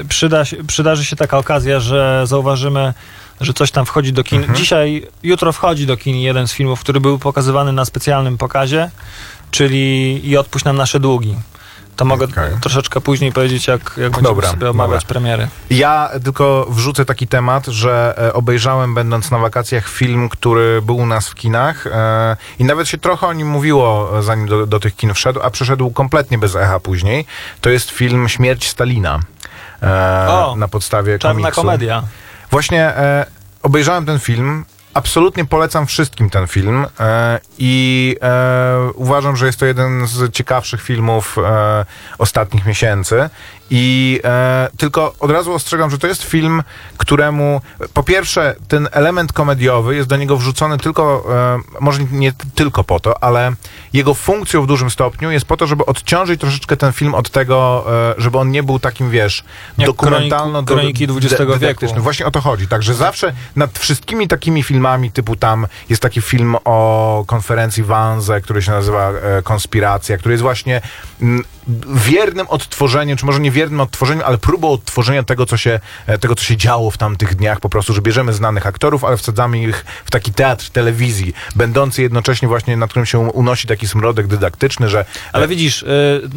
[0.00, 2.94] e, przyda przydarzy się taka okazja, że zauważymy,
[3.40, 4.44] że coś tam wchodzi do kin.
[4.54, 8.90] Dzisiaj, jutro wchodzi do kin jeden z filmów, który był pokazywany na specjalnym pokazie,
[9.50, 11.34] czyli I odpuść nam nasze długi.
[11.96, 12.52] To mogę Okej.
[12.60, 15.08] troszeczkę później powiedzieć, jak, jak będziemy Dobra, sobie omawiać dobra.
[15.08, 15.48] premiery.
[15.70, 21.06] Ja tylko wrzucę taki temat, że e, obejrzałem będąc na wakacjach film, który był u
[21.06, 24.80] nas w kinach e, i nawet się trochę o nim mówiło, e, zanim do, do
[24.80, 27.26] tych kin wszedł, a przyszedł kompletnie bez echa później.
[27.60, 29.18] To jest film Śmierć Stalina.
[29.82, 31.60] E, O, na podstawie Czarna komiksu.
[31.60, 32.02] komedia.
[32.50, 33.26] Właśnie e,
[33.62, 34.64] obejrzałem ten film.
[34.94, 40.82] Absolutnie polecam wszystkim ten film e, i e, uważam, że jest to jeden z ciekawszych
[40.82, 41.84] filmów e,
[42.18, 43.30] ostatnich miesięcy.
[43.70, 46.62] I e, tylko od razu ostrzegam, że to jest film,
[46.96, 47.60] któremu
[47.94, 53.00] po pierwsze ten element komediowy jest do niego wrzucony tylko, e, może nie tylko po
[53.00, 53.52] to, ale
[53.92, 57.86] jego funkcją w dużym stopniu jest po to, żeby odciążyć troszeczkę ten film od tego,
[58.18, 59.44] e, żeby on nie był takim, wiesz,
[59.78, 61.86] Jak dokumentalno kroniki- kroniki XX wieku.
[61.96, 62.68] Właśnie o to chodzi.
[62.68, 68.62] Także zawsze nad wszystkimi takimi filmami, typu tam jest taki film o konferencji Wanze, który
[68.62, 70.80] się nazywa e, Konspiracja, który jest właśnie
[71.22, 71.44] mm,
[71.94, 76.34] wiernym odtworzeniem, czy może nie wiernym odtworzeniem, ale próbą odtworzenia tego, co się, e, tego,
[76.34, 77.60] co się działo w tamtych dniach.
[77.60, 82.48] Po prostu, że bierzemy znanych aktorów, ale wsadzamy ich w taki teatr telewizji, będący jednocześnie
[82.48, 85.86] właśnie, nad którym się unosi taki smrodek dydaktyczny, że Ale widzisz, y,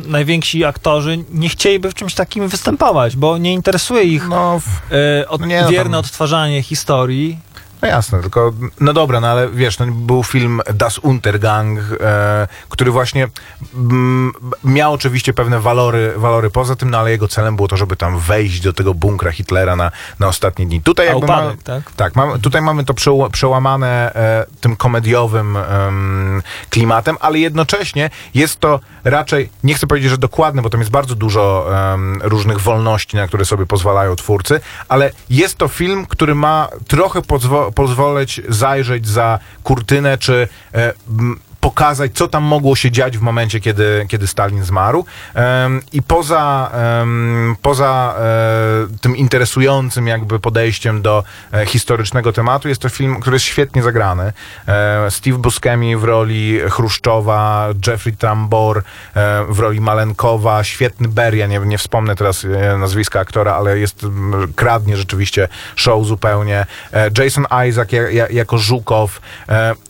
[0.05, 5.27] najwięksi aktorzy nie chcieliby w czymś takim występować, bo nie interesuje ich no, w- y,
[5.29, 7.39] od, No nie, no wierne tam- odtwarzanie historii.
[7.83, 12.91] No jasne, tylko no dobra, no ale wiesz, no, był film Das Untergang, e, który
[12.91, 13.27] właśnie
[13.75, 14.31] mm,
[14.63, 18.19] miał oczywiście pewne walory, walory poza tym, no ale jego celem było to, żeby tam
[18.19, 20.81] wejść do tego bunkra Hitlera na, na ostatnie dni.
[20.81, 21.91] Tutaj A jakby upadek, mamy, tak?
[21.95, 28.59] tak, mamy, tutaj mamy to przeł- przełamane e, tym komediowym em, klimatem, ale jednocześnie jest
[28.59, 31.67] to raczej, nie chcę powiedzieć, że dokładne, bo tam jest bardzo dużo
[32.21, 37.72] różnych wolności, na które sobie pozwalają twórcy, ale jest to film, który ma trochę pozwo-
[37.73, 40.93] pozwolić zajrzeć za kurtynę, czy e,
[41.63, 45.05] pokazać, co tam mogło się dziać w momencie, kiedy, kiedy Stalin zmarł.
[45.93, 46.71] I poza,
[47.61, 51.23] poza e, tym interesującym jakby podejściem do
[51.53, 54.33] e, historycznego tematu, jest to film, który jest świetnie zagrany.
[54.67, 58.83] E, Steve Buscemi w roli Chruszczowa, Jeffrey Tambor
[59.49, 62.45] w roli Malenkowa, świetny Beria, nie, nie wspomnę teraz
[62.77, 64.05] nazwiska aktora, ale jest,
[64.55, 66.65] kradnie rzeczywiście show zupełnie.
[67.17, 69.21] Jason Isaac ja, ja, jako Żukow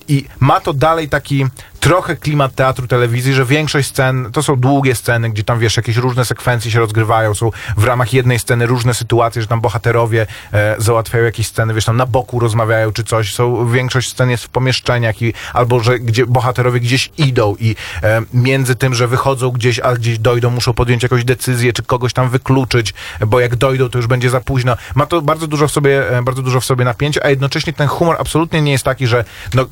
[0.08, 1.46] i ma to dalej taki
[1.84, 5.96] trochę klimat teatru, telewizji, że większość scen, to są długie sceny, gdzie tam, wiesz, jakieś
[5.96, 10.76] różne sekwencje się rozgrywają, są w ramach jednej sceny różne sytuacje, że tam bohaterowie e,
[10.78, 14.50] załatwiają jakieś sceny, wiesz, tam na boku rozmawiają czy coś, są, większość scen jest w
[14.50, 19.80] pomieszczeniach i, albo, że gdzie bohaterowie gdzieś idą i e, między tym, że wychodzą gdzieś,
[19.80, 22.94] a gdzieś dojdą, muszą podjąć jakąś decyzję, czy kogoś tam wykluczyć,
[23.28, 24.78] bo jak dojdą, to już będzie za późno.
[24.96, 27.88] Ma to bardzo dużo w sobie, e, bardzo dużo w sobie napięcia, a jednocześnie ten
[27.88, 29.66] humor absolutnie nie jest taki, że no,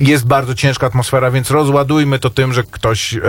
[0.00, 3.20] jest bardzo ciężka atmosfera, więc rozładujmy to tym, że ktoś e,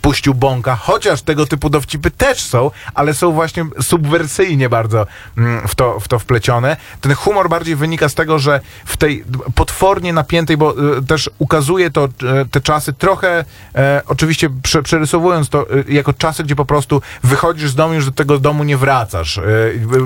[0.00, 5.06] puścił bąka, chociaż tego typu dowcipy też są, ale są właśnie subwersyjnie bardzo
[5.38, 6.76] mm, w, to, w to wplecione.
[7.00, 11.90] Ten humor bardziej wynika z tego, że w tej potwornie napiętej, bo e, też ukazuje
[11.90, 12.08] to e,
[12.50, 13.44] te czasy trochę,
[13.74, 17.96] e, oczywiście prze, przerysowując to e, jako czasy, gdzie po prostu wychodzisz z domu i
[17.96, 19.38] już do tego domu nie wracasz.
[19.38, 19.42] E,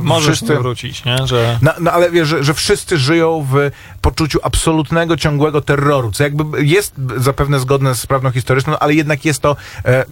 [0.02, 1.26] Możesz wszyscy- nie wrócić, nie?
[1.26, 1.58] Że...
[1.62, 6.64] no, no ale wiesz, że, że wszyscy żyją w poczuciu absolutnego, ciągłego terroru, co jakby
[6.64, 10.04] jest zapewne zgodne z prawdą historyczną, ale jednak jest to e,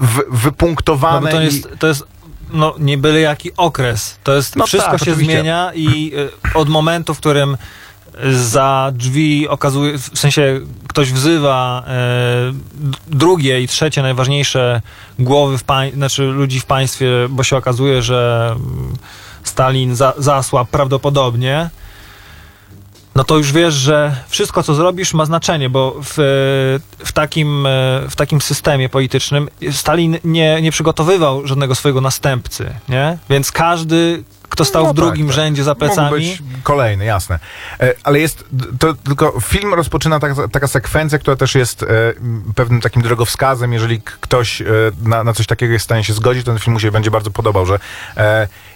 [0.00, 1.44] w, No, wypunktowane bo to i...
[1.44, 2.04] jest, to jest
[2.52, 4.18] no, nie byle jaki okres.
[4.24, 5.32] To jest, No wszystko tak, się oczywiście.
[5.32, 6.12] zmienia i
[6.54, 7.56] y, od momentu, w którym
[8.32, 11.92] za drzwi okazuje, w sensie ktoś wzywa e,
[13.06, 14.82] drugie i trzecie najważniejsze
[15.18, 18.94] głowy w pań, znaczy ludzi w państwie, bo się okazuje, że mm,
[19.44, 21.70] Stalin za, zasłabł prawdopodobnie,
[23.16, 26.14] no to już wiesz, że wszystko, co zrobisz, ma znaczenie, bo w,
[26.98, 27.70] w, takim, e,
[28.10, 33.18] w takim systemie politycznym Stalin nie, nie przygotowywał żadnego swojego następcy, nie?
[33.30, 35.44] Więc każdy, kto stał No w drugim tak, tak.
[35.44, 36.10] rzędzie za Mógł plecami.
[36.10, 37.38] być kolejny, jasne.
[37.80, 38.44] E, Ale jest,
[38.78, 41.86] to tylko film rozpoczyna taka, taka sekwencja, która też jest e,
[42.54, 44.64] pewnym takim drogowskazem, jeżeli ktoś e,
[45.02, 47.10] na, na coś takiego jest w stanie się zgodzić, to ten film mu się będzie
[47.10, 47.78] bardzo podobał, że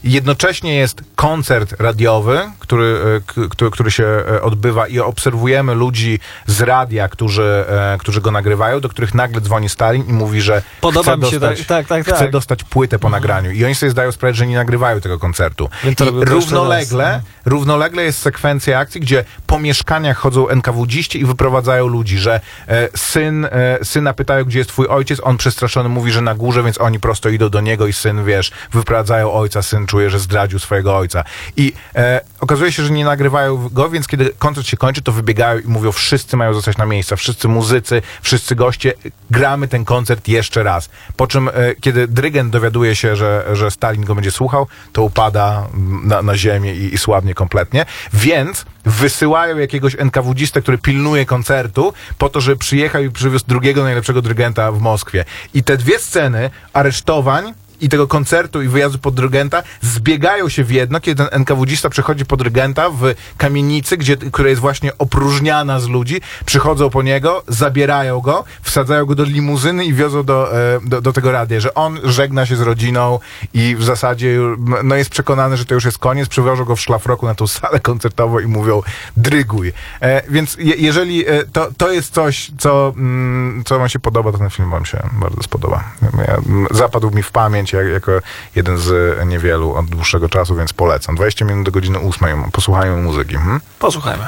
[0.05, 4.07] jednocześnie jest koncert radiowy, który, który, który się
[4.43, 7.65] odbywa i obserwujemy ludzi z radia, którzy,
[7.99, 11.41] którzy go nagrywają, do których nagle dzwoni Stalin i mówi, że Podoba chce mi się
[11.41, 12.31] dostać, tak- tak, tak, chce tak.
[12.31, 13.51] dostać płytę po nagraniu.
[13.51, 15.60] I oni sobie zdają sprawę, że nie nagrywają tego koncertu.
[15.85, 17.51] Jeszcze równolegle, no.
[17.51, 23.45] równolegle jest sekwencja akcji, gdzie po mieszkaniach chodzą NKWDziści i wyprowadzają ludzi, że e, syn,
[23.45, 27.01] e, syna pytają, gdzie jest twój ojciec, on przestraszony mówi, że na górze, więc oni
[27.01, 31.25] prosto idą do niego i syn, wiesz, wyprowadzają ojca, syn czuje, że zdradził swojego ojca.
[31.57, 35.61] I e, okazuje się, że nie nagrywają go, więc kiedy koncert się kończy, to wybiegają
[35.61, 38.93] i mówią, wszyscy mają zostać na miejsca, wszyscy muzycy, wszyscy goście,
[39.31, 40.91] gramy ten koncert jeszcze raz.
[41.17, 45.67] Po czym, e, kiedy dyrygent dowiaduje się, że, że Stalin go będzie słuchał, to upada
[45.75, 47.87] mm, na, na ziemię i, i słabnie kompletnie.
[48.13, 54.23] Więc wysyłają jakiegoś NKWDzistę, który pilnuje koncertu, po to, żeby przyjechał i przywiózł drugiego najlepszego
[54.23, 55.25] dyrygenta w Moskwie.
[55.55, 60.71] I te dwie sceny aresztowań i tego koncertu i wyjazdu pod dyrygenta zbiegają się w
[60.71, 65.89] jedno, kiedy ten NKWDzista przychodzi pod dyrygenta w kamienicy, gdzie, która jest właśnie opróżniana z
[65.89, 71.01] ludzi, przychodzą po niego, zabierają go, wsadzają go do limuzyny i wiozą do, e, do,
[71.01, 73.19] do tego radia, że on żegna się z rodziną
[73.55, 74.39] i w zasadzie
[74.85, 77.81] no jest przekonany, że to już jest koniec, przywożą go w szlafroku na tą salę
[77.81, 78.83] koncertową i mówią
[79.17, 79.73] dryguj.
[80.01, 84.33] E, więc je, jeżeli e, to, to jest coś, co, mm, co wam się podoba,
[84.33, 85.85] to ten film wam się bardzo spodoba.
[86.29, 86.37] Ja,
[86.71, 88.13] zapadł mi w pamięć jak, jako
[88.55, 91.15] jeden z niewielu od dłuższego czasu, więc polecam.
[91.15, 92.51] 20 minut do godziny 8.
[92.53, 93.35] Posłuchajmy muzyki.
[93.35, 93.61] Hmm?
[93.79, 94.25] Posłuchajmy.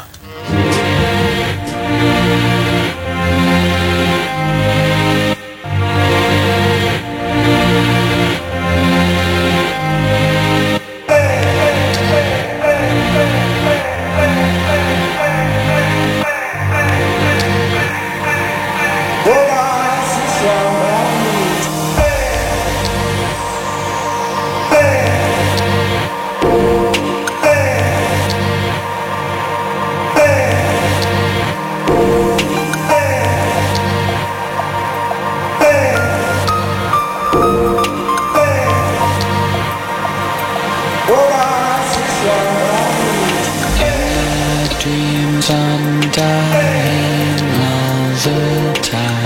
[45.43, 49.25] Dreams undying all the time.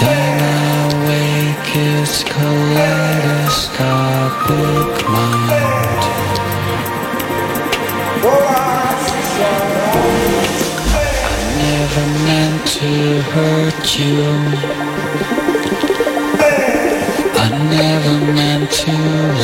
[0.00, 0.44] Then I
[1.08, 6.02] wake, it's kaleidoscopic mind.
[11.28, 12.92] I never meant to
[13.32, 14.24] hurt you.
[17.48, 18.92] I never meant to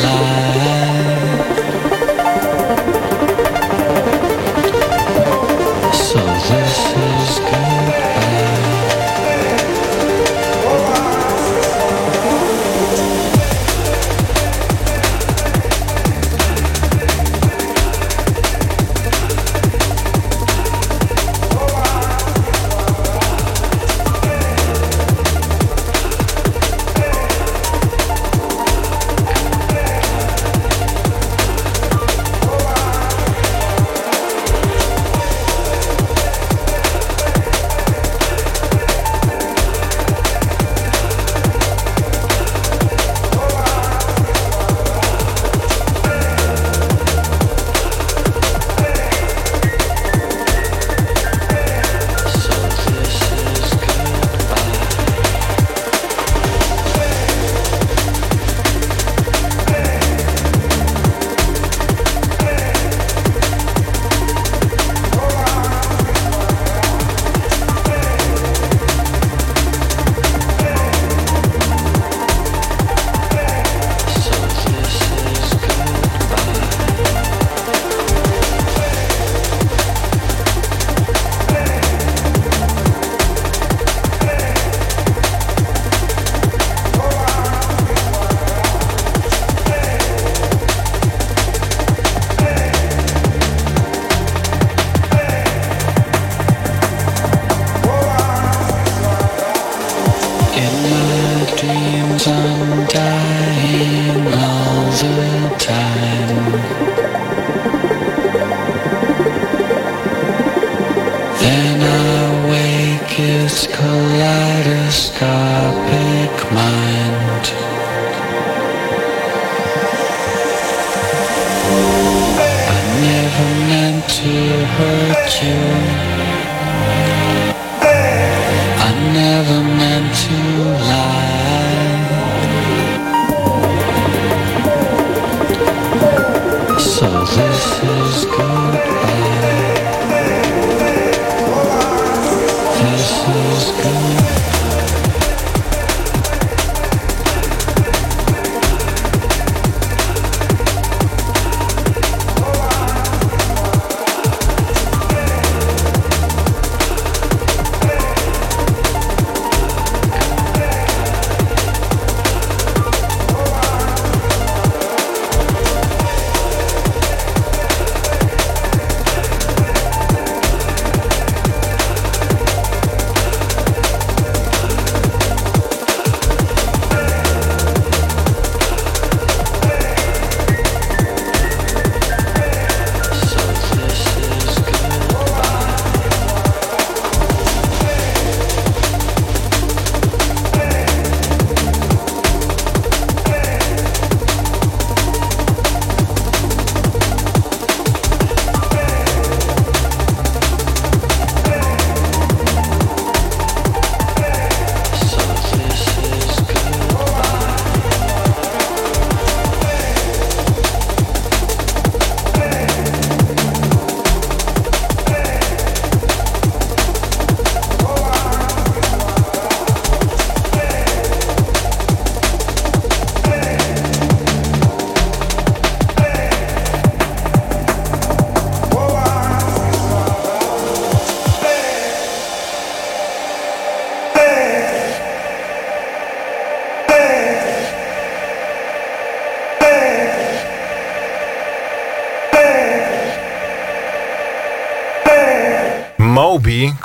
[0.03, 1.42] lie.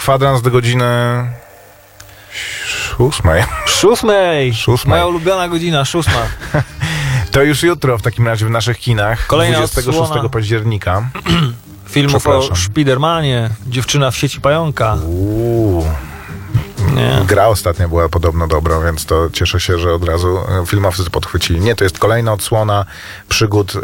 [0.09, 0.84] Kwadrans do godziny
[2.98, 3.44] ósmej.
[3.66, 4.54] Szósmej!
[4.54, 4.90] Szósmej.
[4.90, 6.22] Moja ulubiona godzina, szósma.
[7.32, 9.26] To już jutro w takim razie w naszych kinach.
[9.26, 10.28] Kolejna 26 odsłona.
[10.28, 11.11] października.
[11.94, 12.56] Filmów o.
[12.56, 14.94] Spidermanie, Dziewczyna w sieci pająka.
[14.94, 15.38] Uuu.
[17.09, 17.24] Nie.
[17.26, 21.61] Gra ostatnia była podobno dobra, więc to cieszę się, że od razu e, filmowcy podchwycili.
[21.61, 22.84] Nie, to jest kolejna odsłona
[23.28, 23.80] przygód, e,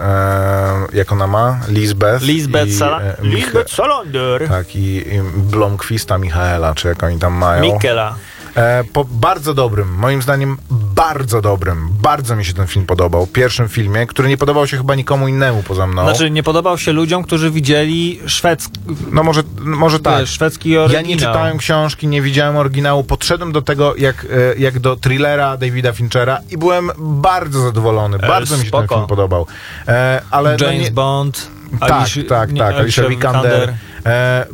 [0.93, 1.61] jak ona ma?
[1.69, 2.25] Lisbeth.
[2.25, 4.49] Lisbeth, i, Sala- e, Lisbeth Salander.
[4.49, 7.63] Tak, i, i Blomqvista Michaela, czy jak oni tam mają.
[7.63, 8.15] Mikela.
[8.57, 10.57] E, po bardzo dobrym, moim zdaniem
[10.95, 13.27] bardzo dobrym, bardzo mi się ten film podobał.
[13.27, 16.03] Pierwszym filmie, który nie podobał się chyba nikomu innemu poza mną.
[16.03, 18.81] Znaczy, nie podobał się ludziom, którzy widzieli szwedzki,
[19.11, 20.21] no może, może tak.
[20.21, 21.07] wiesz, szwedzki Ja oryginał.
[21.07, 23.05] nie czytałem książki, nie widziałem oryginału.
[23.05, 28.17] Podszedłem do tego jak, e, jak do thrillera Davida Finchera i byłem bardzo zadowolony.
[28.17, 29.47] E, Bardzo mi się ten film podobał.
[29.89, 31.54] E, ale no James nie, Bond.
[31.81, 32.77] Tak, Alicia- tak, nie, tak.
[32.77, 33.75] Alicia Vikander.
[34.07, 34.47] E,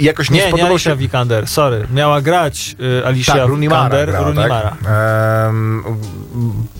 [0.00, 0.96] jakoś nie, Nie, nie spodobał Alicia się...
[0.96, 1.86] Vikander, sorry.
[1.94, 4.70] Miała grać y, Alicia Tak, Vikander, grała, Runimara.
[4.70, 4.90] Tak?
[5.48, 5.82] M,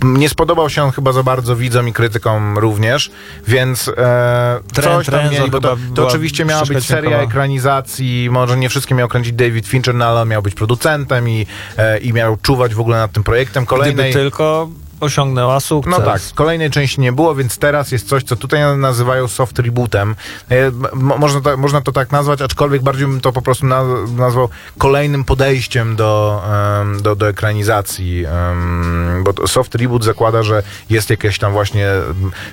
[0.02, 3.10] nie spodobał się on chyba za bardzo widzom i krytykom również,
[3.48, 3.92] więc e,
[4.74, 8.94] Tren- coś tam mieli, bo to, to oczywiście miała być seria ekranizacji, może nie wszystkie
[8.94, 12.74] miał kręcić David Fincher, no ale on miał być producentem i, e, i miał czuwać
[12.74, 13.64] w ogóle nad tym projektem.
[13.64, 14.68] Gdyby Kolejnej, tylko
[15.00, 15.98] osiągnęła sukces.
[15.98, 20.14] no tak, kolejnej części nie było, więc teraz jest coś, co tutaj nazywają soft rebootem.
[20.50, 24.48] E, Można to, można to tak nazwać, aczkolwiek bardziej bym to po prostu naz- nazwał
[24.78, 26.42] kolejnym podejściem do,
[27.02, 28.24] do, do ekranizacji.
[29.22, 31.86] Bo soft reboot zakłada, że jest jakiś tam właśnie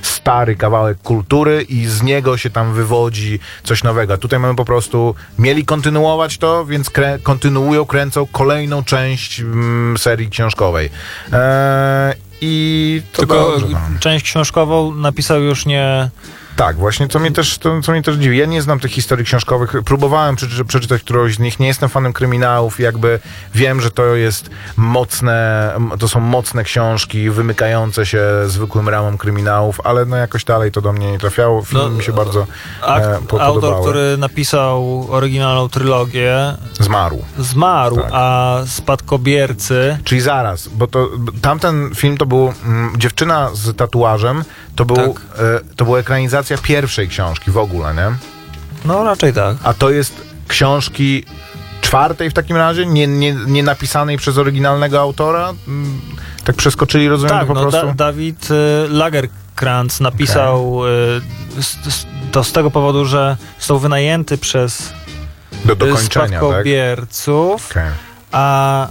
[0.01, 4.13] stary kawałek kultury i z niego się tam wywodzi coś nowego.
[4.13, 9.97] A tutaj mamy po prostu, mieli kontynuować to, więc krę- kontynuują, kręcą kolejną część mm,
[9.97, 10.89] serii książkowej.
[11.33, 12.13] E,
[12.45, 13.57] I to Tylko
[13.99, 16.09] część książkową napisał już nie...
[16.55, 18.37] Tak, właśnie, co mnie też, to, co mnie też dziwi.
[18.37, 19.73] Ja nie znam tych historii książkowych.
[19.85, 21.59] Próbowałem przeczy, przeczytać którąś z nich.
[21.59, 22.79] Nie jestem fanem kryminałów.
[22.79, 23.19] Jakby
[23.55, 30.05] wiem, że to jest mocne, to są mocne książki, wymykające się zwykłym ramom kryminałów, ale
[30.05, 31.61] no jakoś dalej to do mnie nie trafiało.
[31.63, 32.47] Film No, mi się bardzo
[32.81, 36.35] Akt, e, autor, który napisał oryginalną trylogię,
[36.79, 37.23] Zmarł.
[37.37, 38.09] zmarł, Tak.
[38.13, 39.97] a spadkobiercy...
[40.03, 41.09] Czyli zaraz, bo to
[41.41, 44.43] tamten film to był mm, dziewczyna z tatuażem,
[44.75, 45.21] to, był, Tak.
[45.39, 48.11] e, to była ekranizacja pierwszej książki w ogóle, nie?
[48.85, 49.57] No raczej tak.
[49.63, 50.13] A to jest
[50.47, 51.25] książki
[51.81, 55.53] czwartej w takim razie, nie, nie, nie napisanej przez oryginalnego autora?
[55.67, 56.01] Mm,
[56.43, 57.87] Tak przeskoczyli, rozumiem, Tak, po no, prostu?
[57.87, 58.53] da, Dawid y,
[58.89, 61.21] Lagerkrantz napisał y,
[61.59, 64.93] s- s- to z tego powodu, że został wynajęty przez
[65.65, 66.37] Do y, dokończenia, tak?
[66.39, 67.91] spadkobierców, Okej.
[68.31, 68.87] a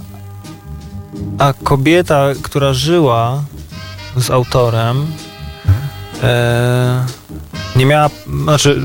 [1.39, 3.43] A kobieta, która żyła
[4.17, 5.24] z autorem, e,
[7.75, 8.09] nie miała,
[8.43, 8.81] znaczy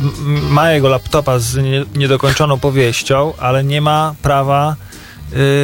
[0.51, 4.77] ma jego laptopa z nie, niedokończoną powieścią, ale nie ma prawa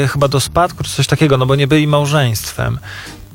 [0.05, 2.79] y, chyba do spadku czy coś takiego, no bo nie byli małżeństwem.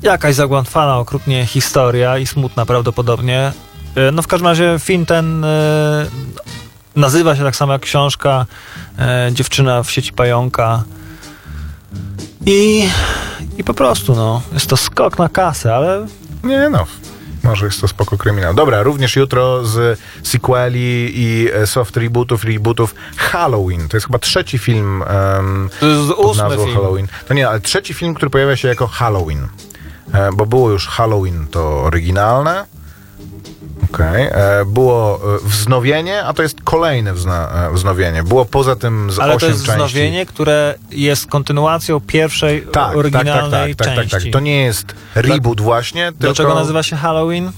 [0.02, 3.52] Jakaś zagłętwana okrutnie historia i smutna prawdopodobnie.
[4.08, 5.48] Y, no w każdym razie film ten y,
[6.96, 8.46] nazywa się tak samo jak książka
[9.32, 10.84] Dziewczyna w sieci pająka.
[12.46, 12.88] I,
[13.58, 16.06] I po prostu, no, jest to skok na kasę, ale
[16.44, 16.86] Nie no,
[17.42, 18.54] może jest to spoko kryminał.
[18.54, 23.88] Dobra, również jutro z sequeli i e, soft rebootów, rebootów Halloween.
[23.88, 26.76] To jest chyba trzeci film em, to jest pod nazwą film.
[26.76, 27.08] Halloween.
[27.28, 29.48] To nie, ale trzeci film, który pojawia się jako Halloween.
[30.12, 32.64] E, bo było już Halloween to oryginalne.
[33.94, 34.26] Okej.
[34.30, 38.22] E, Było e, wznowienie, a to jest kolejne wzna, e, wznowienie.
[38.22, 39.76] Było poza tym z Ale to osiem jest części.
[39.86, 44.26] wznowienie, które jest kontynuacją pierwszej Tak, tak, tak, oryginalnej tak, tak, tak, części.
[44.30, 44.32] tak.
[44.32, 46.60] To nie jest reboot właśnie, Dlaczego tylko...
[46.60, 47.50] nazywa się Halloween?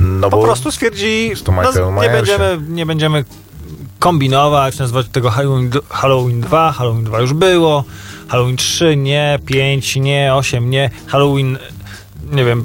[0.00, 3.24] No Po prostu stwierdzi, to naz- nie, będziemy, nie będziemy
[3.98, 7.84] kombinować, nazywać tego Halloween, Halloween 2, Halloween 2 już było,
[8.28, 11.58] Halloween 3 nie, 5 nie, 8 nie, Halloween,
[12.32, 12.64] nie wiem,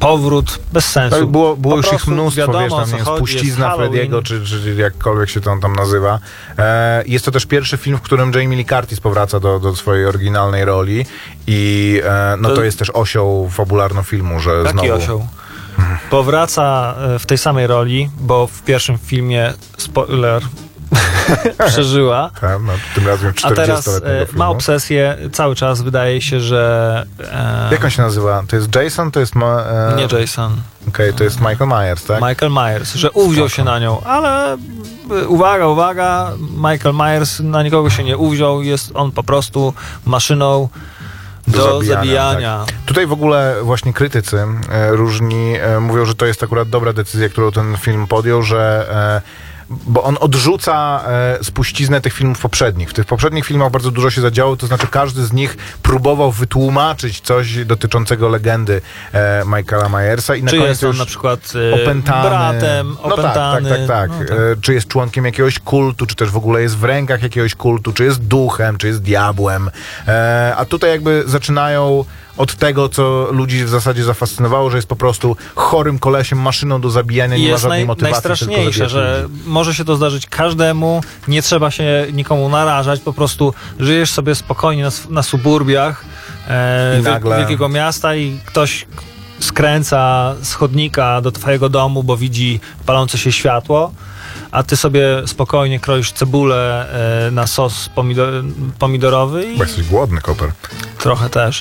[0.00, 1.18] powrót, bez sensu.
[1.20, 3.78] Tak, było, było Po już ich mnóstwo, wiadomo, wiesz, tam jest chodzi, puścizna jest.
[3.78, 6.18] Frediego, czy, czy jakkolwiek się to on tam nazywa.
[6.58, 10.06] E, jest to też pierwszy film, w którym Jamie Lee Curtis powraca do, do swojej
[10.06, 11.06] oryginalnej roli
[11.46, 14.92] i e, no to, To- jest też osią fabularną filmu, że Taki znowu...
[14.92, 15.26] osioł.
[16.10, 20.42] Powraca e, w tej samej roli, bo w pierwszym filmie, spoiler,
[21.68, 22.30] przeżyła.
[22.40, 24.38] Tak, no, tym razem A teraz 40-letniego e, filmu.
[24.38, 27.04] ma obsesję, cały czas wydaje się, że...
[27.32, 28.42] E, Jak on się nazywa?
[28.48, 29.10] To jest Jason?
[29.10, 29.34] To jest...
[29.34, 30.56] Ma, e, nie Jason,
[30.88, 32.22] Okej, to jest Michael Myers, tak?
[32.22, 33.56] Michael Myers, że uwziął Spoko.
[33.56, 34.52] się na nią, ale
[35.10, 39.74] e, uwaga, uwaga, Michael Myers na nikogo się nie uwziął, jest on po prostu
[40.06, 40.68] maszyną
[41.48, 42.64] do, zabijania.
[42.66, 42.74] tak.
[42.86, 47.28] Tutaj w ogóle właśnie krytycy e, różni e, mówią, że to jest akurat dobra decyzja,
[47.28, 48.86] którą ten film podjął, że
[49.26, 52.90] e, bo on odrzuca e, spuściznę tych filmów poprzednich.
[52.90, 57.20] W tych poprzednich filmach bardzo dużo się zadziało, to znaczy każdy z nich próbował wytłumaczyć
[57.20, 58.80] coś dotyczącego legendy
[59.12, 62.28] e, Michaela Myersa i na Czy koniec jest on na przykład e, opętany.
[62.28, 63.68] bratem, no opętany.
[63.70, 64.30] tak, tak, tak, tak.
[64.30, 67.54] No E, Czy jest członkiem jakiegoś kultu, czy też w ogóle jest w rękach jakiegoś
[67.54, 69.70] kultu, czy jest duchem, czy jest diabłem.
[70.08, 72.04] E, a tutaj jakby zaczynają
[72.40, 76.90] od tego, co ludzi w zasadzie zafascynowało, że jest po prostu chorym kolesiem, maszyną do
[76.90, 78.12] zabijania, nie ma jest żadnej naj, motywacji.
[78.28, 84.10] najstraszniejsze, że może się to zdarzyć każdemu, nie trzeba się nikomu narażać, po prostu żyjesz
[84.10, 86.04] sobie spokojnie na, na suburbiach
[86.48, 88.86] e, nagle- wielkiego miasta i ktoś
[89.40, 93.92] skręca z chodnika do twojego domu, bo widzi palące się światło,
[94.50, 96.88] a ty sobie spokojnie kroisz cebulę
[97.26, 98.44] e, na sos pomidor-
[98.78, 100.50] pomidorowy i Bo jesteś głodny, koper.
[100.98, 101.60] trochę też.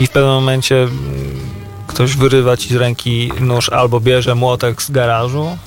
[0.00, 0.90] I w pewnym momencie mm,
[1.86, 5.58] ktoś wyrywa ci z ręki nóż albo bierze młotek z garażu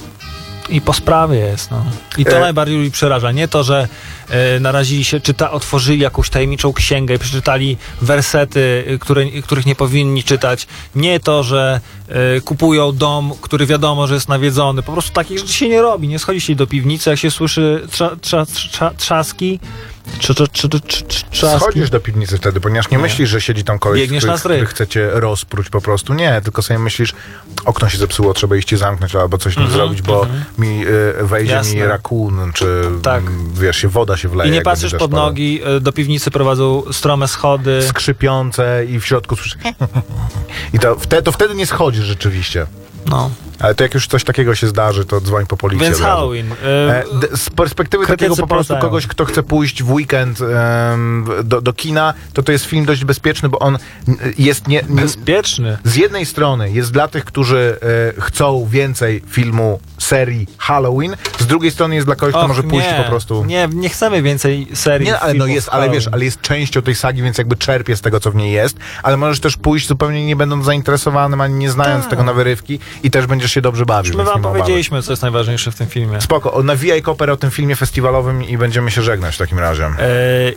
[0.69, 1.71] i po sprawie jest.
[1.71, 1.85] No.
[2.17, 3.31] I to E- najbardziej ludzi przeraża.
[3.31, 3.87] Nie to, że
[4.29, 9.75] e, narazili się, czyta, otworzyli jakąś tajemniczą księgę i przeczytali wersety, y, które, których nie
[9.75, 10.67] powinni czytać.
[10.95, 14.83] Nie to, że e, kupują dom, który wiadomo, że jest nawiedzony.
[14.83, 16.07] Po prostu takich rzeczy się nie robi.
[16.07, 19.59] Nie schodzi się do piwnicy, jak się słyszy trza, trza, trza, trzaski.
[21.59, 23.03] Schodzisz do piwnicy wtedy, ponieważ nie, Nie.
[23.03, 24.55] myślisz, że siedzi tam koleś, Biegniesz który, na strych.
[24.57, 26.13] który chce cię rozpróć po prostu.
[26.13, 27.13] Nie, tylko sobie myślisz,
[27.65, 30.27] okno się zepsuło, trzeba iść i zamknąć albo coś nim Mhm, zrobić, bo
[30.57, 31.87] mi y, wejdzie mi Jasne.
[31.87, 33.21] rakun, czy Tak.
[33.23, 34.49] mm, wiesz, się woda się wleje.
[34.49, 37.81] I nie patrzysz pod nogi, y, do piwnicy prowadzą strome schody.
[37.89, 39.57] Skrzypiące i w środku słyszysz
[40.73, 42.65] I to, wtedy, to wtedy nie schodzisz rzeczywiście.
[43.05, 43.29] No.
[43.59, 45.87] Ale to jak już coś takiego się zdarzy, to dzwoń po policję.
[45.87, 45.99] Więc.
[46.01, 46.51] Halloween.
[46.51, 47.03] y, E,
[47.37, 50.39] Z perspektywy takiego po prostu kogoś, kto chce pójść w weekend
[51.43, 53.77] do, do kina, to to jest film dość bezpieczny, bo on
[54.07, 55.77] n- jest nie, nie, bezpieczny.
[55.83, 57.77] z jednej strony jest dla tych, którzy
[58.17, 62.63] e, chcą więcej filmu, serii Halloween, z drugiej strony jest dla kogoś, kto Och, może
[62.63, 63.45] pójść nie, po prostu...
[63.45, 65.07] Nie, nie chcemy więcej serii.
[65.07, 68.01] Nie, ale no jest, ale wiesz, ale jest częścią tej sagi, więc jakby czerpie z
[68.01, 71.71] tego, co w niej jest, ale możesz też pójść zupełnie nie będąc zainteresowanym, ani nie
[71.71, 72.09] znając Tak.
[72.09, 74.17] tego na wyrywki i też będziesz się dobrze bawił.
[74.17, 76.21] My wam powiedzieliśmy, co jest najważniejsze w tym filmie.
[76.21, 79.85] Spoko, nawijaj koperę o tym filmie festiwalowym i będziemy się żegnać w takim razie.
[79.85, 79.93] E,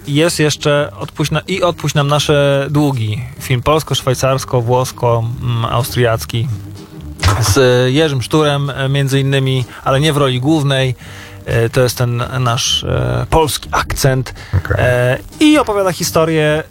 [0.07, 3.25] Jest jeszcze odpuść na, i odpuść nam nasze długi.
[3.41, 6.47] Film polsko-szwajcarsko-włosko-austriacki
[7.41, 10.95] z e, Jerzym Szturem e, między innymi, ale nie w roli głównej.
[11.47, 12.87] E, To jest ten nasz
[13.31, 14.35] polski akcent.
[14.71, 16.63] E, I opowiada historię,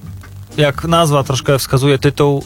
[0.57, 2.43] jak nazwa troszkę wskazuje tytuł,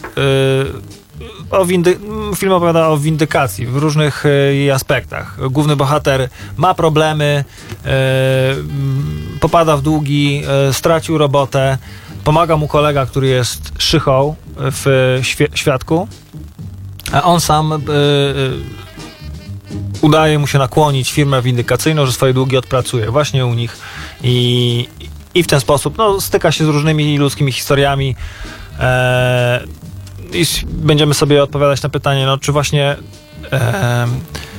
[1.52, 1.98] o windy-
[2.36, 5.50] film opowiada o windykacji w różnych jej aspektach.
[5.52, 7.44] Główny bohater ma problemy,
[9.40, 11.78] popada w długi, stracił robotę,
[12.24, 16.08] pomaga mu kolega, który jest szychą w świe- świadku,
[17.12, 18.80] a on sam y, y,
[20.02, 23.78] udaje mu się nakłonić firmę windykacyjną, że swoje długi odpracuje właśnie u nich
[24.24, 24.88] i,
[25.36, 28.16] i w ten sposób no, styka się z różnymi ludzkimi historiami.
[28.80, 29.64] E,
[30.34, 32.96] I będziemy sobie odpowiadać na pytanie, no, czy właśnie
[33.52, 34.08] e,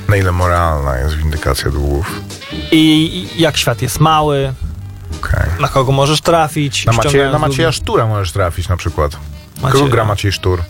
[0.09, 2.21] Na ile moralna jest windykacja długów?
[2.71, 4.53] i i jak świat jest mały,
[5.23, 5.49] Okej.
[5.59, 6.85] na kogo możesz trafić.
[6.85, 7.77] Na, Macie, na Macieja długi.
[7.77, 9.17] Sztura możesz trafić na przykład.
[9.55, 9.71] Macieja.
[9.71, 10.63] Kogo gra Maciej Sztur?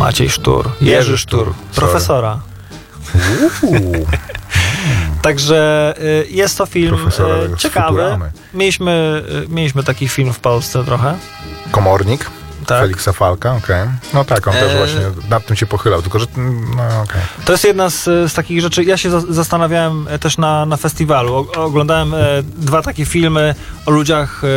[0.00, 2.40] Maciej Sztur, Jerzy Sztur, profesora.
[5.22, 8.18] Także y, jest to film Profesora y, ciekawy.
[8.54, 11.16] Mieliśmy, y, mieliśmy taki film w Polsce trochę.
[11.70, 12.30] komornik.
[12.66, 12.80] Tak.
[12.82, 13.88] Feliksa Falka, okej.
[14.14, 16.26] No tak, on też E, właśnie nad tym się pochylał, tylko że,
[16.76, 17.20] no okej.
[17.44, 18.84] To jest jedna z, z takich rzeczy.
[18.84, 21.34] Ja się za- zastanawiałem e, też na, na festiwalu.
[21.34, 23.54] O, oglądałem e, dwa takie filmy
[23.86, 24.48] o ludziach, e,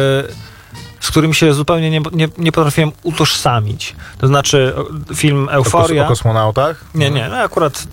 [1.13, 3.95] z którymi się zupełnie nie, nie, nie potrafiłem utożsamić.
[4.17, 6.05] To znaczy o, film O, Euforia.
[6.05, 6.85] o kosmonautach?
[6.95, 7.87] Nie, nie, no akurat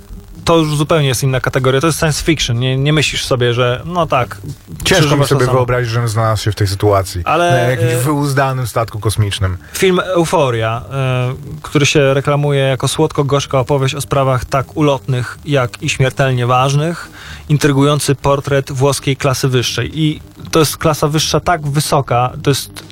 [0.50, 1.80] to już zupełnie jest inna kategoria.
[1.80, 2.58] To jest science fiction.
[2.58, 4.38] Nie, nie myślisz sobie, że no tak.
[4.84, 7.22] Ciężko mi sobie wyobrazić, żebym znalazł się w tej sytuacji.
[7.24, 9.56] Ale, Na jakimś e, wyuzdanym statku kosmicznym.
[9.72, 15.88] Film Euforia, e, który się reklamuje jako słodko-gorzka opowieść o sprawach tak ulotnych, jak i
[15.88, 17.10] śmiertelnie ważnych,
[17.48, 20.00] intrygujący portret włoskiej klasy wyższej.
[20.00, 20.20] I
[20.50, 22.84] to jest klasa wyższa tak wysoka, to jest,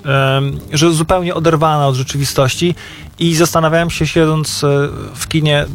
[0.72, 2.74] że zupełnie oderwana od rzeczywistości
[3.18, 5.66] i zastanawiałem się siedząc e, w kinie,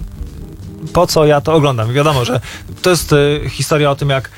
[0.93, 1.93] po co ja to oglądam.
[1.93, 2.39] Wiadomo, że
[2.81, 4.29] to jest e, historia o tym, jak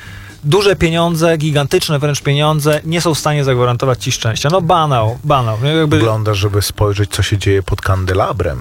[0.44, 4.50] duże pieniądze, gigantyczne wręcz pieniądze nie są w stanie zagwarantować ci szczęścia.
[4.52, 5.58] No banał, banał.
[5.62, 8.60] No Jakby, Oglądasz, żeby spojrzeć, co się dzieje pod kandelabrem.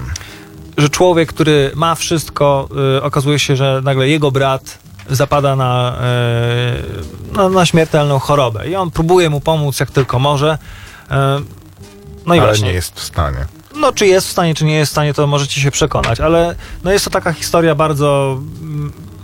[0.79, 2.69] że człowiek, który ma wszystko,
[2.99, 4.79] y, okazuje się, że nagle jego brat
[5.11, 5.97] zapada na,
[7.33, 10.59] y, na, na śmiertelną chorobę i on próbuje mu pomóc jak tylko może.
[11.11, 11.15] Y,
[12.27, 12.69] no i ale właśnie.
[12.69, 13.47] nie jest w stanie.
[13.77, 16.55] No, czy jest w stanie, czy nie jest w stanie, to możecie się przekonać, ale
[16.85, 18.39] no jest to taka historia bardzo.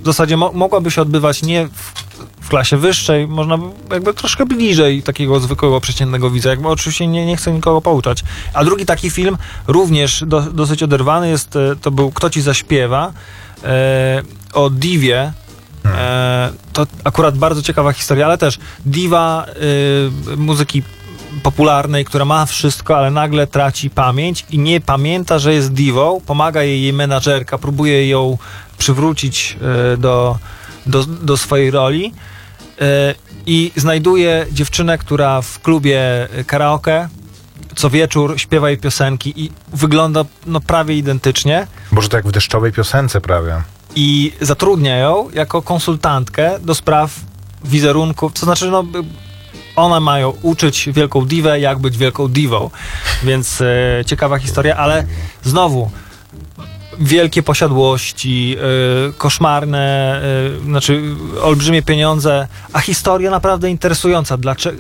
[0.03, 1.92] W zasadzie mo- mogłaby się odbywać nie w,
[2.40, 6.51] w klasie wyższej, można by jakby troszkę bliżej takiego zwykłego, przeciętnego widza.
[6.51, 8.24] Jakby oczywiście nie, nie chcę nikogo pouczać.
[8.55, 9.36] A drugi taki film,
[9.66, 13.12] również do, dosyć oderwany, jest, e, to był Kto ci zaśpiewa
[13.64, 14.22] e,
[14.53, 15.32] o Divie.
[15.84, 19.46] E, to akurat bardzo ciekawa historia, ale też diwa
[20.32, 20.82] y, muzyki
[21.43, 26.62] popularnej, która ma wszystko, ale nagle traci pamięć i nie pamięta, że jest diwą, pomaga
[26.62, 28.39] jej jej menadżerka, próbuje ją
[28.78, 29.57] przywrócić
[29.95, 30.39] y, do,
[30.87, 32.12] do, do swojej roli
[32.83, 32.85] y,
[33.47, 37.09] i znajduje dziewczynę, która w klubie karaoke
[37.76, 42.72] co wieczór śpiewa jej piosenki i wygląda no, prawie identycznie Może to jak w deszczowej
[42.72, 43.62] piosence prawie.
[43.97, 47.14] i zatrudnia ją jako konsultantkę do spraw
[47.64, 48.85] wizerunków, to znaczy no
[49.77, 52.71] one mają uczyć wielką diwę, jak być wielką diwą.
[53.23, 55.07] Więc e, ciekawa historia, ale
[55.43, 55.91] znowu
[57.01, 58.57] wielkie posiadłości,
[59.09, 60.20] e, koszmarne,
[60.61, 61.03] e, znaczy
[61.42, 64.36] olbrzymie pieniądze, a historia naprawdę interesująca.
[64.36, 64.78] Dlaczego,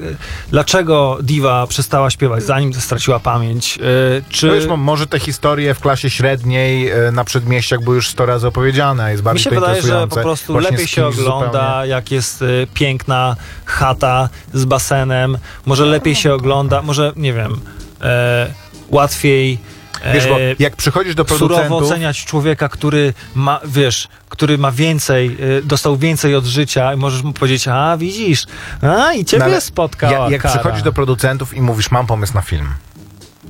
[0.50, 3.78] dlaczego diwa przestała śpiewać, zanim straciła pamięć?
[3.78, 3.80] E,
[4.28, 4.46] czy...
[4.46, 8.26] No wiesz, mo- może te historie w klasie średniej e, na przedmieściach były już 100
[8.26, 11.88] razy opowiedziane, jest Mi bardziej się to wydaje, że po prostu lepiej się ogląda, zupełnie-
[11.88, 15.38] jak jest y, piękna chata z basenem.
[15.66, 17.60] Może lepiej się ogląda, może nie wiem,
[18.02, 18.54] e,
[18.90, 19.58] łatwiej.
[20.02, 21.82] E, Wiesz, bo jak przychodzisz do surowo producentów...
[21.90, 27.22] oceniać człowieka, który ma, wiesz, który ma więcej, y, dostał więcej od życia i możesz
[27.22, 28.46] mu powiedzieć, a widzisz,
[28.82, 30.54] a i ciebie No spotkała Jak, jak kara.
[30.54, 32.68] przychodzisz do producentów i mówisz, mam pomysł na film.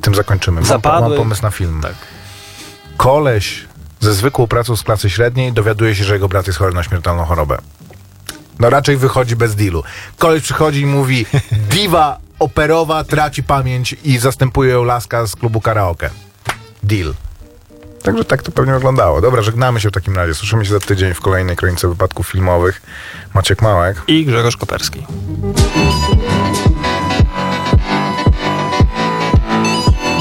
[0.01, 0.61] Tym zakończymy.
[0.61, 1.81] Mam, Zapadły- mam pomysł na film.
[1.83, 1.95] Tak.
[2.97, 3.65] Koleś
[4.01, 7.25] ze zwykłą pracą z klasy średniej dowiaduje się, że jego brat jest chory na śmiertelną
[7.25, 7.59] chorobę.
[8.59, 9.83] No raczej wychodzi bez dealu.
[10.19, 11.27] Koleś przychodzi i mówi,
[11.75, 16.11] diwa operowa traci pamięć i zastępuje ją laska z klubu karaoke.
[16.83, 17.15] Deal.
[18.03, 19.21] Także tak to pewnie wyglądało.
[19.21, 20.35] Dobra, żegnamy się w takim razie.
[20.35, 22.83] Słyszymy się za tydzień w kolejnej kronice wypadków filmowych.
[23.35, 24.03] Maciek Małek.
[24.07, 25.07] I Grzegorz Koperski.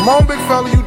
[0.10, 0.82] On, big fella, you